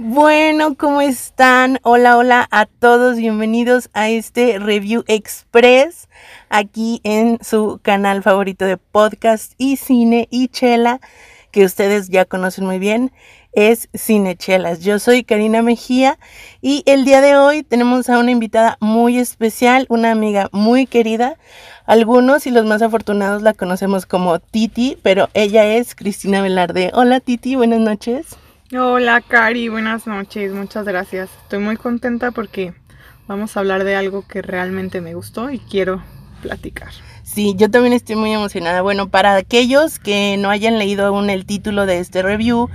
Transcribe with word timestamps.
Bueno, 0.00 0.76
¿cómo 0.76 1.00
están? 1.00 1.80
Hola, 1.82 2.16
hola 2.16 2.46
a 2.52 2.66
todos, 2.66 3.16
bienvenidos 3.16 3.90
a 3.94 4.08
este 4.08 4.60
Review 4.60 5.02
Express 5.08 6.08
aquí 6.50 7.00
en 7.02 7.38
su 7.42 7.80
canal 7.82 8.22
favorito 8.22 8.64
de 8.64 8.76
podcast 8.76 9.54
y 9.58 9.76
cine 9.76 10.28
y 10.30 10.50
chela 10.50 11.00
que 11.50 11.64
ustedes 11.64 12.10
ya 12.10 12.26
conocen 12.26 12.64
muy 12.64 12.78
bien, 12.78 13.10
es 13.50 13.88
Cinechelas. 13.92 14.84
Yo 14.84 15.00
soy 15.00 15.24
Karina 15.24 15.62
Mejía 15.62 16.16
y 16.60 16.84
el 16.86 17.04
día 17.04 17.20
de 17.20 17.34
hoy 17.34 17.64
tenemos 17.64 18.08
a 18.08 18.20
una 18.20 18.30
invitada 18.30 18.76
muy 18.78 19.18
especial, 19.18 19.84
una 19.88 20.12
amiga 20.12 20.48
muy 20.52 20.86
querida. 20.86 21.38
Algunos 21.86 22.46
y 22.46 22.52
los 22.52 22.64
más 22.66 22.82
afortunados 22.82 23.42
la 23.42 23.52
conocemos 23.52 24.06
como 24.06 24.38
Titi, 24.38 24.96
pero 25.02 25.28
ella 25.34 25.66
es 25.66 25.96
Cristina 25.96 26.40
Velarde. 26.40 26.92
Hola 26.94 27.18
Titi, 27.18 27.56
buenas 27.56 27.80
noches. 27.80 28.38
Hola 28.76 29.22
Cari, 29.22 29.70
buenas 29.70 30.06
noches, 30.06 30.52
muchas 30.52 30.84
gracias. 30.84 31.30
Estoy 31.42 31.58
muy 31.58 31.78
contenta 31.78 32.32
porque 32.32 32.74
vamos 33.26 33.56
a 33.56 33.60
hablar 33.60 33.82
de 33.82 33.96
algo 33.96 34.26
que 34.28 34.42
realmente 34.42 35.00
me 35.00 35.14
gustó 35.14 35.48
y 35.48 35.58
quiero 35.58 36.02
platicar. 36.42 36.90
Sí, 37.22 37.54
yo 37.56 37.70
también 37.70 37.94
estoy 37.94 38.16
muy 38.16 38.30
emocionada. 38.30 38.82
Bueno, 38.82 39.08
para 39.08 39.36
aquellos 39.36 39.98
que 39.98 40.36
no 40.38 40.50
hayan 40.50 40.78
leído 40.78 41.06
aún 41.06 41.30
el 41.30 41.46
título 41.46 41.86
de 41.86 41.98
este 41.98 42.20
review, 42.20 42.68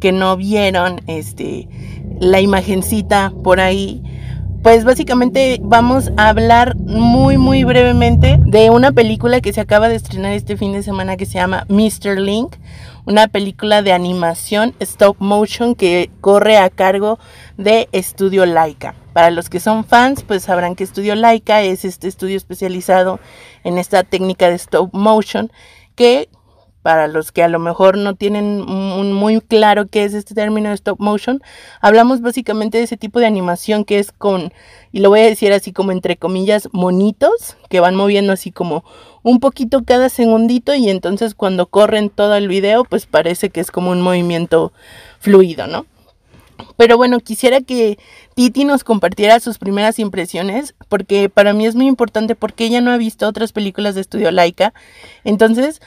que 0.00 0.10
no 0.10 0.36
vieron 0.36 1.00
este 1.06 1.68
la 2.18 2.40
imagencita 2.40 3.32
por 3.44 3.60
ahí, 3.60 4.02
pues 4.66 4.82
básicamente 4.82 5.60
vamos 5.62 6.10
a 6.16 6.28
hablar 6.28 6.74
muy 6.74 7.38
muy 7.38 7.62
brevemente 7.62 8.36
de 8.46 8.68
una 8.70 8.90
película 8.90 9.40
que 9.40 9.52
se 9.52 9.60
acaba 9.60 9.88
de 9.88 9.94
estrenar 9.94 10.32
este 10.32 10.56
fin 10.56 10.72
de 10.72 10.82
semana 10.82 11.16
que 11.16 11.24
se 11.24 11.34
llama 11.34 11.66
Mr. 11.68 12.18
Link, 12.18 12.56
una 13.04 13.28
película 13.28 13.82
de 13.82 13.92
animación 13.92 14.74
stop 14.80 15.18
motion 15.20 15.76
que 15.76 16.10
corre 16.20 16.58
a 16.58 16.68
cargo 16.68 17.20
de 17.56 17.88
Estudio 17.92 18.44
Laika. 18.44 18.96
Para 19.12 19.30
los 19.30 19.48
que 19.48 19.60
son 19.60 19.84
fans, 19.84 20.24
pues 20.24 20.42
sabrán 20.42 20.74
que 20.74 20.82
Estudio 20.82 21.14
Laika 21.14 21.62
es 21.62 21.84
este 21.84 22.08
estudio 22.08 22.36
especializado 22.36 23.20
en 23.62 23.78
esta 23.78 24.02
técnica 24.02 24.48
de 24.48 24.56
stop 24.56 24.92
motion 24.92 25.52
que 25.94 26.28
para 26.86 27.08
los 27.08 27.32
que 27.32 27.42
a 27.42 27.48
lo 27.48 27.58
mejor 27.58 27.98
no 27.98 28.14
tienen 28.14 28.60
muy 28.60 29.40
claro 29.40 29.88
qué 29.88 30.04
es 30.04 30.14
este 30.14 30.36
término 30.36 30.68
de 30.68 30.76
stop 30.76 31.00
motion, 31.00 31.42
hablamos 31.80 32.20
básicamente 32.20 32.78
de 32.78 32.84
ese 32.84 32.96
tipo 32.96 33.18
de 33.18 33.26
animación 33.26 33.84
que 33.84 33.98
es 33.98 34.12
con, 34.12 34.52
y 34.92 35.00
lo 35.00 35.08
voy 35.08 35.18
a 35.18 35.24
decir 35.24 35.52
así 35.52 35.72
como 35.72 35.90
entre 35.90 36.16
comillas, 36.16 36.68
monitos, 36.70 37.56
que 37.68 37.80
van 37.80 37.96
moviendo 37.96 38.32
así 38.32 38.52
como 38.52 38.84
un 39.24 39.40
poquito 39.40 39.82
cada 39.84 40.08
segundito 40.08 40.76
y 40.76 40.88
entonces 40.88 41.34
cuando 41.34 41.66
corren 41.66 42.08
todo 42.08 42.36
el 42.36 42.46
video, 42.46 42.84
pues 42.84 43.06
parece 43.06 43.50
que 43.50 43.58
es 43.58 43.72
como 43.72 43.90
un 43.90 44.00
movimiento 44.00 44.72
fluido, 45.18 45.66
¿no? 45.66 45.86
Pero 46.76 46.96
bueno, 46.96 47.18
quisiera 47.18 47.60
que 47.60 47.98
Titi 48.34 48.64
nos 48.64 48.84
compartiera 48.84 49.40
sus 49.40 49.58
primeras 49.58 49.98
impresiones, 49.98 50.74
porque 50.88 51.28
para 51.28 51.52
mí 51.52 51.66
es 51.66 51.74
muy 51.74 51.86
importante 51.86 52.34
porque 52.34 52.64
ella 52.64 52.80
no 52.80 52.92
ha 52.92 52.96
visto 52.96 53.26
otras 53.26 53.52
películas 53.52 53.94
de 53.94 54.00
estudio 54.02 54.30
Laika. 54.30 54.72
Entonces, 55.24 55.80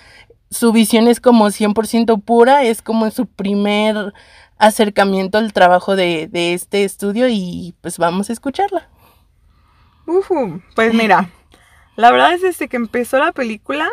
su 0.49 0.71
visión 0.71 1.07
es 1.07 1.19
como 1.19 1.47
100% 1.47 2.21
pura, 2.23 2.63
es 2.63 2.81
como 2.81 3.09
su 3.11 3.25
primer 3.25 4.13
acercamiento 4.57 5.37
al 5.37 5.53
trabajo 5.53 5.95
de, 5.95 6.29
este 6.33 6.83
estudio 6.83 7.27
y 7.29 7.73
pues 7.81 7.97
vamos 7.97 8.29
a 8.29 8.33
escucharla. 8.33 8.89
pues 10.75 10.93
mira, 10.93 11.29
la 11.95 12.11
verdad 12.11 12.33
es 12.33 12.41
desde 12.41 12.67
que 12.67 12.77
empezó 12.77 13.19
la 13.19 13.31
película 13.31 13.89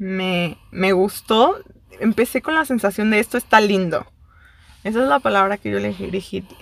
me, 0.00 0.56
me 0.70 0.92
gustó, 0.92 1.58
empecé 2.00 2.40
con 2.40 2.54
la 2.54 2.64
sensación 2.64 3.10
de 3.10 3.20
esto 3.20 3.36
está 3.36 3.60
lindo. 3.60 4.06
Esa 4.82 5.02
es 5.02 5.08
la 5.08 5.20
palabra 5.20 5.58
que 5.58 5.70
yo 5.70 5.78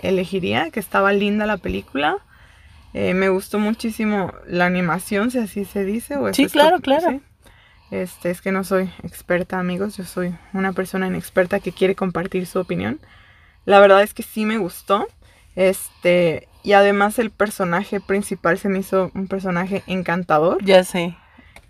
elegiría, 0.02 0.70
que 0.70 0.80
estaba 0.80 1.12
linda 1.12 1.46
la 1.46 1.56
película. 1.56 2.18
Eh, 2.94 3.14
me 3.14 3.28
gustó 3.28 3.60
muchísimo 3.60 4.32
la 4.46 4.66
animación, 4.66 5.30
si 5.30 5.38
así 5.38 5.64
se 5.64 5.84
dice. 5.84 6.16
¿o 6.16 6.34
sí, 6.34 6.46
claro, 6.46 6.80
claro. 6.80 7.20
Este, 7.90 8.30
es 8.30 8.40
que 8.42 8.52
no 8.52 8.64
soy 8.64 8.90
experta, 9.02 9.58
amigos, 9.58 9.96
yo 9.96 10.04
soy 10.04 10.34
una 10.52 10.72
persona 10.72 11.06
inexperta 11.06 11.60
que 11.60 11.72
quiere 11.72 11.94
compartir 11.94 12.46
su 12.46 12.58
opinión. 12.58 13.00
La 13.64 13.80
verdad 13.80 14.02
es 14.02 14.14
que 14.14 14.22
sí 14.22 14.44
me 14.44 14.58
gustó. 14.58 15.06
Este, 15.56 16.48
y 16.62 16.72
además 16.72 17.18
el 17.18 17.30
personaje 17.30 18.00
principal 18.00 18.58
se 18.58 18.68
me 18.68 18.80
hizo 18.80 19.10
un 19.14 19.26
personaje 19.26 19.82
encantador. 19.86 20.62
Ya 20.64 20.84
sé. 20.84 21.16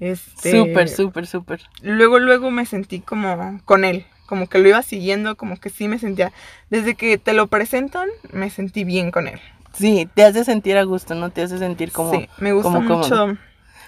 Este, 0.01 0.51
súper, 0.53 0.89
súper, 0.89 1.27
súper. 1.27 1.61
Luego, 1.83 2.19
luego 2.19 2.51
me 2.51 2.67
sentí 2.67 3.01
como 3.01 3.61
con 3.65 3.85
él, 3.85 4.07
como 4.27 4.49
que 4.49 4.59
lo 4.59 4.69
iba 4.69 4.83
siguiendo, 4.83 5.37
como 5.37 5.57
que 5.59 5.71
sí 5.71 5.89
me 5.89 5.99
sentía, 5.99 6.33
desde 6.71 6.95
que 6.95 7.19
te 7.19 7.33
lo 7.33 7.49
presentan, 7.49 8.09
me 8.33 8.51
sentí 8.51 8.85
bien 8.85 9.11
con 9.11 9.27
él. 9.27 9.41
Sí, 9.73 10.09
te 10.15 10.25
hace 10.25 10.45
sentir 10.45 10.77
a 10.77 10.83
gusto, 10.83 11.15
¿no? 11.15 11.31
Te 11.31 11.43
hace 11.43 11.59
sentir 11.59 11.93
como... 11.93 12.13
Sí, 12.13 12.29
me 12.39 12.53
gusta 12.53 12.81
mucho. 12.81 13.37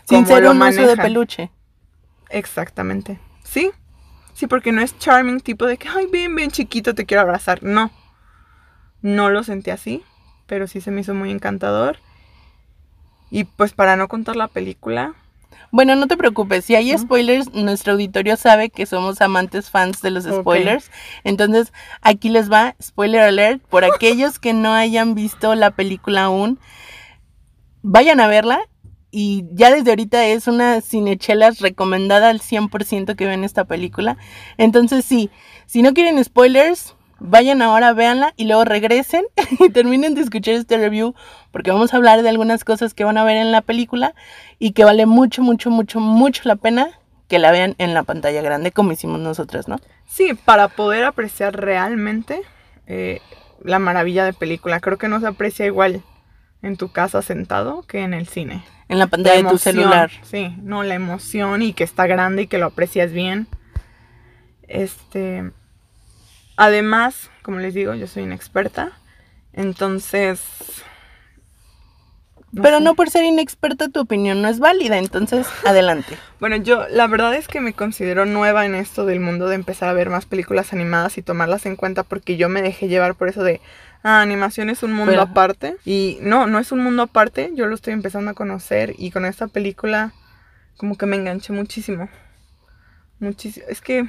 Sin 0.08 0.26
ser 0.26 0.46
un 0.46 0.60
oso 0.62 0.86
de 0.86 0.96
peluche. 0.96 1.50
Exactamente. 2.30 3.18
Sí. 3.44 3.70
Sí, 4.32 4.46
porque 4.46 4.72
no 4.72 4.80
es 4.80 4.98
charming 4.98 5.40
tipo 5.40 5.66
de 5.66 5.76
que, 5.76 5.88
ay, 5.88 6.06
ven, 6.10 6.34
ven, 6.34 6.50
chiquito, 6.50 6.94
te 6.94 7.04
quiero 7.04 7.22
abrazar. 7.22 7.62
No. 7.62 7.90
No 9.02 9.30
lo 9.30 9.42
sentí 9.42 9.70
así, 9.70 10.02
pero 10.46 10.66
sí 10.66 10.80
se 10.80 10.90
me 10.90 11.02
hizo 11.02 11.14
muy 11.14 11.30
encantador. 11.30 11.98
Y 13.30 13.44
pues 13.44 13.72
para 13.72 13.96
no 13.96 14.08
contar 14.08 14.36
la 14.36 14.48
película. 14.48 15.14
Bueno, 15.72 15.94
no 15.94 16.08
te 16.08 16.16
preocupes, 16.16 16.64
si 16.64 16.74
hay 16.74 16.96
spoilers, 16.98 17.52
nuestro 17.52 17.92
auditorio 17.92 18.36
sabe 18.36 18.70
que 18.70 18.86
somos 18.86 19.20
amantes 19.20 19.70
fans 19.70 20.02
de 20.02 20.10
los 20.10 20.24
spoilers. 20.24 20.90
Entonces, 21.22 21.72
aquí 22.00 22.28
les 22.28 22.50
va, 22.50 22.74
spoiler 22.82 23.20
alert, 23.20 23.62
por 23.62 23.84
aquellos 23.94 24.38
que 24.40 24.52
no 24.52 24.72
hayan 24.72 25.14
visto 25.14 25.54
la 25.54 25.70
película 25.70 26.24
aún, 26.24 26.58
vayan 27.82 28.20
a 28.20 28.26
verla 28.26 28.60
y 29.10 29.44
ya 29.52 29.70
desde 29.70 29.90
ahorita 29.90 30.26
es 30.26 30.46
una 30.46 30.80
cinechelas 30.80 31.60
recomendada 31.60 32.28
al 32.28 32.40
100% 32.40 33.16
que 33.16 33.26
ven 33.26 33.44
esta 33.44 33.64
película. 33.64 34.16
Entonces 34.56 35.04
sí, 35.04 35.30
si 35.66 35.82
no 35.82 35.94
quieren 35.94 36.22
spoilers, 36.22 36.94
vayan 37.18 37.62
ahora, 37.62 37.92
véanla 37.92 38.32
y 38.36 38.46
luego 38.46 38.64
regresen 38.64 39.24
y 39.58 39.70
terminen 39.70 40.14
de 40.14 40.22
escuchar 40.22 40.54
este 40.54 40.78
review 40.78 41.14
porque 41.52 41.70
vamos 41.70 41.92
a 41.92 41.96
hablar 41.96 42.22
de 42.22 42.28
algunas 42.28 42.64
cosas 42.64 42.94
que 42.94 43.04
van 43.04 43.18
a 43.18 43.24
ver 43.24 43.36
en 43.36 43.52
la 43.52 43.62
película 43.62 44.14
y 44.58 44.72
que 44.72 44.84
vale 44.84 45.06
mucho, 45.06 45.42
mucho, 45.42 45.70
mucho, 45.70 46.00
mucho 46.00 46.42
la 46.44 46.56
pena 46.56 46.98
que 47.28 47.38
la 47.38 47.52
vean 47.52 47.76
en 47.78 47.94
la 47.94 48.02
pantalla 48.02 48.42
grande 48.42 48.72
como 48.72 48.92
hicimos 48.92 49.20
nosotras, 49.20 49.68
¿no? 49.68 49.76
Sí, 50.06 50.34
para 50.34 50.66
poder 50.68 51.04
apreciar 51.04 51.54
realmente 51.54 52.42
eh, 52.88 53.20
la 53.62 53.78
maravilla 53.78 54.24
de 54.24 54.32
película. 54.32 54.80
Creo 54.80 54.98
que 54.98 55.06
no 55.06 55.20
se 55.20 55.28
aprecia 55.28 55.66
igual 55.66 56.02
en 56.62 56.76
tu 56.76 56.90
casa 56.90 57.22
sentado 57.22 57.82
que 57.82 58.00
en 58.00 58.14
el 58.14 58.26
cine. 58.26 58.64
En 58.90 58.98
la 58.98 59.06
pantalla 59.06 59.42
de 59.44 59.48
tu 59.48 59.56
celular. 59.56 60.10
Sí, 60.22 60.54
no, 60.62 60.82
la 60.82 60.96
emoción 60.96 61.62
y 61.62 61.74
que 61.74 61.84
está 61.84 62.08
grande 62.08 62.42
y 62.42 62.46
que 62.48 62.58
lo 62.58 62.66
aprecias 62.66 63.12
bien. 63.12 63.46
Este. 64.66 65.52
Además, 66.56 67.30
como 67.42 67.60
les 67.60 67.72
digo, 67.72 67.94
yo 67.94 68.08
soy 68.08 68.24
inexperta. 68.24 68.90
Entonces. 69.52 70.42
Pero 72.54 72.80
no 72.80 72.94
por 72.94 73.10
ser 73.10 73.24
inexperta 73.24 73.88
tu 73.88 74.00
opinión 74.00 74.42
no 74.42 74.48
es 74.48 74.58
válida, 74.58 74.98
entonces 74.98 75.46
adelante. 75.64 76.16
Bueno, 76.40 76.56
yo 76.56 76.86
la 76.88 77.06
verdad 77.06 77.34
es 77.34 77.48
que 77.48 77.60
me 77.60 77.72
considero 77.72 78.26
nueva 78.26 78.66
en 78.66 78.74
esto 78.74 79.06
del 79.06 79.20
mundo 79.20 79.48
de 79.48 79.54
empezar 79.54 79.88
a 79.88 79.92
ver 79.92 80.10
más 80.10 80.26
películas 80.26 80.72
animadas 80.72 81.18
y 81.18 81.22
tomarlas 81.22 81.66
en 81.66 81.76
cuenta 81.76 82.02
porque 82.02 82.36
yo 82.36 82.48
me 82.48 82.62
dejé 82.62 82.88
llevar 82.88 83.14
por 83.14 83.28
eso 83.28 83.42
de, 83.44 83.60
ah, 84.02 84.20
animación 84.20 84.70
es 84.70 84.82
un 84.82 84.92
mundo 84.92 85.20
aparte. 85.20 85.76
Y 85.84 86.18
no, 86.22 86.46
no 86.46 86.58
es 86.58 86.72
un 86.72 86.80
mundo 86.80 87.02
aparte, 87.02 87.50
yo 87.54 87.66
lo 87.66 87.74
estoy 87.74 87.92
empezando 87.92 88.30
a 88.30 88.34
conocer 88.34 88.94
y 88.98 89.10
con 89.10 89.24
esta 89.24 89.46
película 89.46 90.12
como 90.76 90.96
que 90.96 91.06
me 91.06 91.16
enganché 91.16 91.52
muchísimo. 91.52 92.08
Muchísimo. 93.18 93.66
Es 93.68 93.80
que 93.80 94.08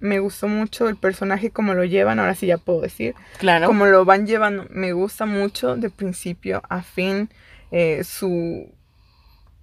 me 0.00 0.18
gustó 0.18 0.48
mucho 0.48 0.88
el 0.88 0.96
personaje 0.96 1.50
como 1.50 1.74
lo 1.74 1.84
llevan, 1.84 2.18
ahora 2.18 2.34
sí 2.34 2.46
ya 2.46 2.58
puedo 2.58 2.80
decir. 2.80 3.14
Claro. 3.38 3.66
Como 3.66 3.86
lo 3.86 4.04
van 4.04 4.26
llevando, 4.26 4.66
me 4.70 4.92
gusta 4.92 5.26
mucho 5.26 5.76
de 5.76 5.90
principio 5.90 6.62
a 6.68 6.82
fin 6.82 7.28
eh, 7.70 8.04
su 8.04 8.70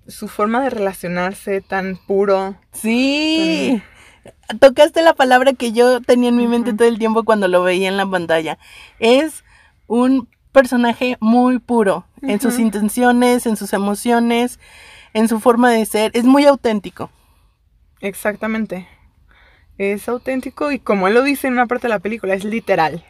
su 0.07 0.27
forma 0.27 0.61
de 0.61 0.69
relacionarse 0.69 1.61
tan 1.61 1.97
puro. 1.97 2.55
Sí. 2.71 3.81
Tocaste 4.59 5.01
la 5.01 5.13
palabra 5.13 5.53
que 5.53 5.71
yo 5.71 6.01
tenía 6.01 6.29
en 6.29 6.37
mi 6.37 6.47
mente 6.47 6.73
todo 6.73 6.87
el 6.87 6.99
tiempo 6.99 7.23
cuando 7.23 7.47
lo 7.47 7.63
veía 7.63 7.87
en 7.87 7.97
la 7.97 8.05
pantalla. 8.05 8.57
Es 8.99 9.43
un 9.87 10.27
personaje 10.51 11.17
muy 11.19 11.59
puro 11.59 12.05
en 12.21 12.39
sus 12.39 12.59
intenciones, 12.59 13.45
en 13.45 13.57
sus 13.57 13.73
emociones, 13.73 14.59
en 15.13 15.27
su 15.27 15.39
forma 15.39 15.71
de 15.71 15.85
ser. 15.85 16.11
Es 16.13 16.25
muy 16.25 16.45
auténtico. 16.45 17.09
Exactamente. 17.99 18.87
Es 19.77 20.07
auténtico 20.07 20.71
y 20.71 20.79
como 20.79 21.07
él 21.07 21.15
lo 21.15 21.23
dice 21.23 21.47
en 21.47 21.53
una 21.53 21.65
parte 21.65 21.87
de 21.87 21.93
la 21.93 21.99
película, 21.99 22.33
es 22.33 22.43
literal. 22.43 23.03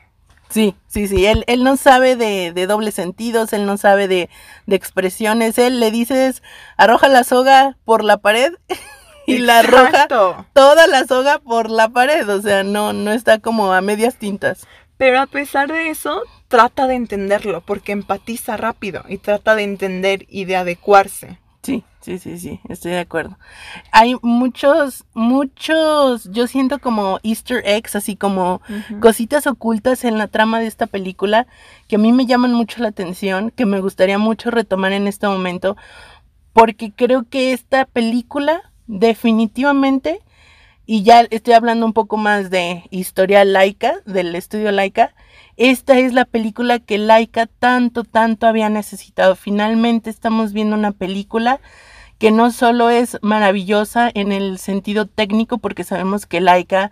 Sí, 0.53 0.75
sí, 0.87 1.07
sí. 1.07 1.25
Él, 1.25 1.43
él 1.47 1.63
no 1.63 1.77
sabe 1.77 2.15
de, 2.15 2.53
de 2.53 2.67
dobles 2.67 2.93
sentidos, 2.93 3.53
él 3.53 3.65
no 3.65 3.75
sabe 3.77 4.07
de, 4.07 4.29
de, 4.67 4.75
expresiones. 4.75 5.57
Él 5.57 5.79
le 5.79 5.89
dices, 5.89 6.43
arroja 6.77 7.07
la 7.07 7.23
soga 7.23 7.75
por 7.85 8.03
la 8.03 8.17
pared 8.17 8.53
y 9.25 9.39
la 9.39 9.59
arroja 9.59 10.07
toda 10.53 10.85
la 10.85 11.05
soga 11.05 11.39
por 11.39 11.71
la 11.71 11.89
pared. 11.89 12.29
O 12.29 12.39
sea, 12.39 12.63
no, 12.63 12.93
no 12.93 13.11
está 13.11 13.39
como 13.39 13.73
a 13.73 13.81
medias 13.81 14.17
tintas. 14.17 14.67
Pero 14.97 15.19
a 15.19 15.25
pesar 15.25 15.71
de 15.71 15.89
eso, 15.89 16.21
trata 16.49 16.85
de 16.85 16.95
entenderlo 16.95 17.61
porque 17.61 17.91
empatiza 17.91 18.55
rápido 18.55 19.03
y 19.07 19.17
trata 19.17 19.55
de 19.55 19.63
entender 19.63 20.27
y 20.29 20.45
de 20.45 20.55
adecuarse. 20.55 21.39
Sí, 22.03 22.19
sí, 22.19 22.37
sí, 22.37 22.59
estoy 22.67 22.91
de 22.91 22.99
acuerdo. 22.99 23.37
Hay 23.93 24.15
muchos, 24.21 25.05
muchos, 25.13 26.29
yo 26.33 26.47
siento 26.47 26.79
como 26.79 27.17
easter 27.23 27.63
eggs, 27.65 27.95
así 27.95 28.17
como 28.17 28.61
cositas 28.99 29.47
ocultas 29.47 30.03
en 30.03 30.17
la 30.17 30.27
trama 30.27 30.59
de 30.59 30.67
esta 30.67 30.85
película 30.85 31.47
que 31.87 31.95
a 31.95 31.99
mí 31.99 32.11
me 32.11 32.25
llaman 32.25 32.53
mucho 32.53 32.81
la 32.81 32.89
atención, 32.89 33.51
que 33.51 33.65
me 33.65 33.79
gustaría 33.79 34.17
mucho 34.17 34.51
retomar 34.51 34.91
en 34.91 35.07
este 35.07 35.27
momento, 35.27 35.77
porque 36.51 36.91
creo 36.91 37.23
que 37.23 37.53
esta 37.53 37.85
película 37.85 38.69
definitivamente, 38.87 40.19
y 40.85 41.03
ya 41.03 41.21
estoy 41.21 41.53
hablando 41.53 41.85
un 41.85 41.93
poco 41.93 42.17
más 42.17 42.49
de 42.49 42.83
historia 42.91 43.45
laica, 43.45 44.01
del 44.05 44.35
estudio 44.35 44.73
laica, 44.73 45.15
esta 45.57 45.99
es 45.99 46.13
la 46.13 46.25
película 46.25 46.79
que 46.79 46.97
Laika 46.97 47.47
tanto, 47.47 48.03
tanto 48.03 48.47
había 48.47 48.69
necesitado. 48.69 49.35
Finalmente 49.35 50.09
estamos 50.09 50.53
viendo 50.53 50.75
una 50.75 50.91
película 50.91 51.59
que 52.17 52.31
no 52.31 52.51
solo 52.51 52.89
es 52.89 53.17
maravillosa 53.21 54.09
en 54.13 54.31
el 54.31 54.57
sentido 54.57 55.07
técnico, 55.07 55.57
porque 55.57 55.83
sabemos 55.83 56.25
que 56.25 56.41
Laika 56.41 56.91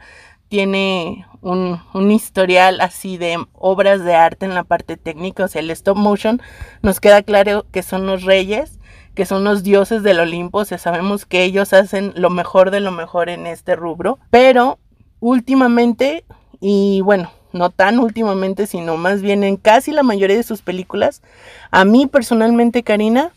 tiene 0.50 1.26
un, 1.42 1.80
historial 2.12 2.82
así 2.82 3.18
de 3.18 3.38
obras 3.54 4.04
de 4.04 4.14
arte 4.14 4.46
en 4.46 4.54
la 4.54 4.66
parte 4.66 4.98
técnica, 4.98 5.46
o 5.46 5.48
sea, 5.48 5.62
el 5.62 5.72
stop 5.72 5.98
motion 5.98 6.42
nos 6.82 7.00
queda 7.00 7.24
claro 7.24 7.66
que 7.72 7.82
son 7.82 8.06
los 8.06 8.24
reyes, 8.24 8.78
que 9.16 9.26
son 9.26 9.46
los 9.46 9.64
dioses 9.64 10.04
del 10.04 10.20
Olimpo, 10.20 10.60
o 10.60 10.66
sea, 10.66 10.78
sabemos 10.78 11.26
que 11.26 11.46
ellos 11.46 11.72
hacen 11.72 12.12
lo 12.16 12.30
mejor 12.30 12.70
de 12.70 12.82
lo 12.82 12.92
mejor 12.92 13.30
en 13.30 13.48
este 13.48 13.78
rubro, 13.78 14.20
pero 14.30 14.80
últimamente, 15.22 16.26
y 16.60 17.00
bueno, 17.02 17.32
no 17.54 17.70
tan 17.70 18.00
últimamente, 18.00 18.68
sino 18.68 18.98
más 18.98 19.22
bien 19.22 19.44
en 19.44 19.58
casi 19.58 19.92
la 19.92 20.04
mayoría 20.04 20.38
de 20.38 20.44
sus 20.44 20.62
películas, 20.62 21.22
a 21.72 21.86
mí 21.86 22.08
personalmente, 22.08 22.84
Karina, 22.84 23.32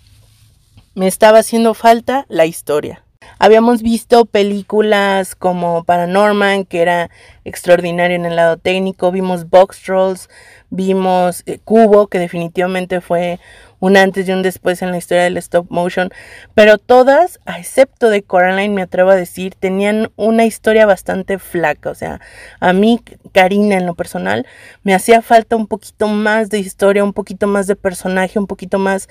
me 0.95 1.07
estaba 1.07 1.39
haciendo 1.39 1.75
falta 1.75 2.25
la 2.29 2.47
historia. 2.47 3.05
Habíamos 3.39 3.83
visto 3.83 4.27
películas 4.27 5.35
como 5.35 5.85
Paranorman, 5.85 6.65
que 6.65 6.83
era 6.83 7.11
extraordinario 7.45 8.17
en 8.17 8.27
el 8.27 8.37
lado 8.37 8.57
técnico, 8.59 9.11
vimos 9.11 9.49
Box 9.49 9.83
Trolls, 9.83 10.29
vimos 10.75 11.43
eh, 11.47 11.59
Cubo, 11.65 12.09
que 12.09 12.19
definitivamente 12.19 13.01
fue 13.01 13.39
un 13.81 13.99
antes 13.99 14.27
y 14.27 14.33
un 14.33 14.43
después 14.43 14.81
en 14.81 14.93
la 14.93 14.97
historia 14.97 15.25
del 15.25 15.37
stop 15.37 15.67
motion, 15.69 16.09
pero 16.55 16.79
todas, 16.79 17.39
excepto 17.47 18.09
de 18.09 18.23
Coraline, 18.23 18.73
me 18.75 18.81
atrevo 18.83 19.11
a 19.11 19.15
decir, 19.15 19.55
tenían 19.55 20.11
una 20.17 20.47
historia 20.47 20.87
bastante 20.87 21.39
flaca, 21.39 21.91
o 21.91 21.95
sea, 21.95 22.21
a 22.61 22.73
mí, 22.73 23.03
Karina, 23.33 23.77
en 23.77 23.85
lo 23.85 23.95
personal, 23.95 24.47
me 24.85 24.95
hacía 24.95 25.21
falta 25.21 25.57
un 25.57 25.67
poquito 25.67 26.09
más 26.09 26.49
de 26.49 26.61
historia, 26.61 27.05
un 27.05 27.13
poquito 27.13 27.47
más 27.47 27.67
de 27.67 27.77
personaje, 27.77 28.39
un 28.39 28.47
poquito 28.47 28.79
más, 28.79 29.09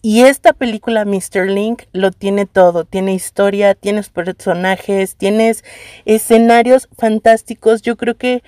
y 0.00 0.22
esta 0.22 0.54
película, 0.54 1.04
Mr. 1.04 1.46
Link, 1.46 1.82
lo 1.92 2.10
tiene 2.10 2.46
todo, 2.46 2.84
tiene 2.84 3.12
historia, 3.12 3.74
tienes 3.74 4.08
personajes, 4.08 5.16
tienes 5.16 5.64
escenarios 6.06 6.88
fantásticos, 6.96 7.82
yo 7.82 7.96
creo 7.96 8.16
que 8.16 8.42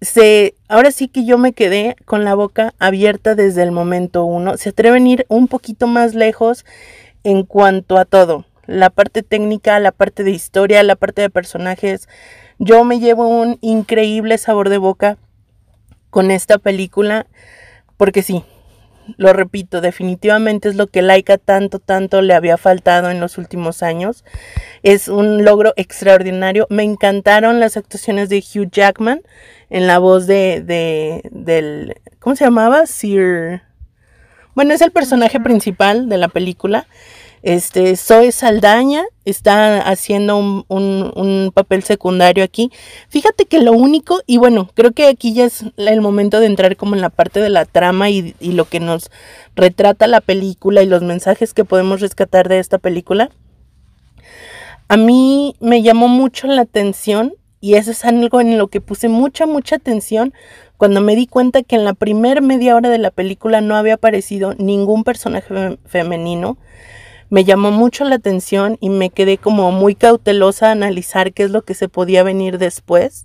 se, 0.00 0.54
ahora 0.68 0.90
sí 0.92 1.08
que 1.08 1.24
yo 1.24 1.36
me 1.38 1.52
quedé 1.52 1.96
con 2.04 2.24
la 2.24 2.34
boca 2.34 2.74
abierta 2.78 3.34
desde 3.34 3.62
el 3.62 3.72
momento 3.72 4.24
uno. 4.24 4.56
Se 4.56 4.70
atreven 4.70 5.04
a 5.04 5.08
ir 5.08 5.26
un 5.28 5.48
poquito 5.48 5.86
más 5.86 6.14
lejos 6.14 6.64
en 7.22 7.44
cuanto 7.44 7.98
a 7.98 8.04
todo. 8.04 8.46
La 8.66 8.90
parte 8.90 9.22
técnica, 9.22 9.78
la 9.78 9.92
parte 9.92 10.24
de 10.24 10.30
historia, 10.30 10.82
la 10.82 10.96
parte 10.96 11.22
de 11.22 11.30
personajes. 11.30 12.08
Yo 12.58 12.84
me 12.84 13.00
llevo 13.00 13.26
un 13.26 13.58
increíble 13.60 14.38
sabor 14.38 14.68
de 14.68 14.78
boca 14.78 15.18
con 16.08 16.30
esta 16.30 16.58
película. 16.58 17.26
Porque 17.96 18.22
sí, 18.22 18.44
lo 19.16 19.32
repito, 19.32 19.80
definitivamente 19.80 20.68
es 20.68 20.76
lo 20.76 20.86
que 20.86 21.02
Laika 21.02 21.38
tanto, 21.38 21.78
tanto 21.78 22.22
le 22.22 22.34
había 22.34 22.56
faltado 22.56 23.10
en 23.10 23.20
los 23.20 23.38
últimos 23.38 23.82
años. 23.82 24.24
Es 24.82 25.08
un 25.08 25.44
logro 25.44 25.72
extraordinario. 25.76 26.66
Me 26.70 26.82
encantaron 26.82 27.60
las 27.60 27.76
actuaciones 27.76 28.28
de 28.28 28.38
Hugh 28.38 28.70
Jackman 28.70 29.22
en 29.70 29.86
la 29.86 29.98
voz 29.98 30.26
de, 30.26 30.62
de 30.64 31.22
del, 31.30 31.94
¿cómo 32.18 32.36
se 32.36 32.44
llamaba? 32.44 32.86
Sir. 32.86 33.62
Bueno, 34.54 34.74
es 34.74 34.80
el 34.82 34.90
personaje 34.90 35.40
principal 35.40 36.08
de 36.08 36.18
la 36.18 36.28
película. 36.28 36.86
Este, 37.42 37.96
Zoe 37.96 38.32
Saldaña 38.32 39.04
está 39.24 39.80
haciendo 39.80 40.36
un, 40.36 40.64
un, 40.68 41.52
papel 41.54 41.82
secundario 41.82 42.44
aquí. 42.44 42.70
Fíjate 43.08 43.46
que 43.46 43.60
lo 43.60 43.72
único, 43.72 44.20
y 44.26 44.36
bueno, 44.36 44.68
creo 44.74 44.92
que 44.92 45.06
aquí 45.06 45.32
ya 45.32 45.46
es 45.46 45.64
el 45.76 46.00
momento 46.02 46.38
de 46.38 46.46
entrar 46.46 46.76
como 46.76 46.94
en 46.94 47.00
la 47.00 47.08
parte 47.08 47.40
de 47.40 47.48
la 47.48 47.64
trama 47.64 48.10
y, 48.10 48.34
y 48.40 48.52
lo 48.52 48.66
que 48.66 48.80
nos 48.80 49.10
retrata 49.56 50.06
la 50.06 50.20
película 50.20 50.82
y 50.82 50.86
los 50.86 51.02
mensajes 51.02 51.54
que 51.54 51.64
podemos 51.64 52.00
rescatar 52.00 52.48
de 52.48 52.58
esta 52.58 52.78
película. 52.78 53.30
A 54.88 54.96
mí 54.96 55.54
me 55.60 55.82
llamó 55.82 56.08
mucho 56.08 56.46
la 56.46 56.62
atención 56.62 57.34
y 57.60 57.74
eso 57.74 57.90
es 57.90 58.04
algo 58.04 58.40
en 58.40 58.58
lo 58.58 58.68
que 58.68 58.80
puse 58.80 59.08
mucha, 59.08 59.46
mucha 59.46 59.76
atención 59.76 60.34
cuando 60.76 61.00
me 61.00 61.14
di 61.14 61.26
cuenta 61.26 61.62
que 61.62 61.76
en 61.76 61.84
la 61.84 61.94
primera 61.94 62.40
media 62.40 62.74
hora 62.74 62.88
de 62.88 62.98
la 62.98 63.10
película 63.10 63.60
no 63.60 63.76
había 63.76 63.94
aparecido 63.94 64.54
ningún 64.54 65.04
personaje 65.04 65.78
femenino 65.86 66.58
me 67.30 67.44
llamó 67.44 67.70
mucho 67.70 68.04
la 68.04 68.16
atención 68.16 68.76
y 68.80 68.90
me 68.90 69.10
quedé 69.10 69.38
como 69.38 69.70
muy 69.72 69.94
cautelosa 69.94 70.68
a 70.68 70.72
analizar 70.72 71.32
qué 71.32 71.44
es 71.44 71.50
lo 71.50 71.62
que 71.62 71.74
se 71.74 71.88
podía 71.88 72.22
venir 72.22 72.58
después, 72.58 73.24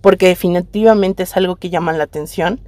porque 0.00 0.28
definitivamente 0.28 1.22
es 1.22 1.36
algo 1.36 1.56
que 1.56 1.70
llama 1.70 1.92
la 1.92 2.04
atención. 2.04 2.60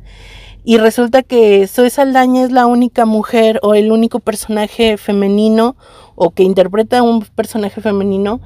Y 0.62 0.78
resulta 0.78 1.22
que 1.22 1.66
Zoe 1.66 1.90
Saldaña 1.90 2.44
es 2.44 2.52
la 2.52 2.66
única 2.66 3.04
mujer 3.04 3.58
o 3.62 3.74
el 3.74 3.90
único 3.92 4.20
personaje 4.20 4.96
femenino 4.96 5.76
o 6.14 6.30
que 6.30 6.42
interpreta 6.42 7.02
un 7.02 7.22
personaje 7.22 7.80
femenino 7.80 8.40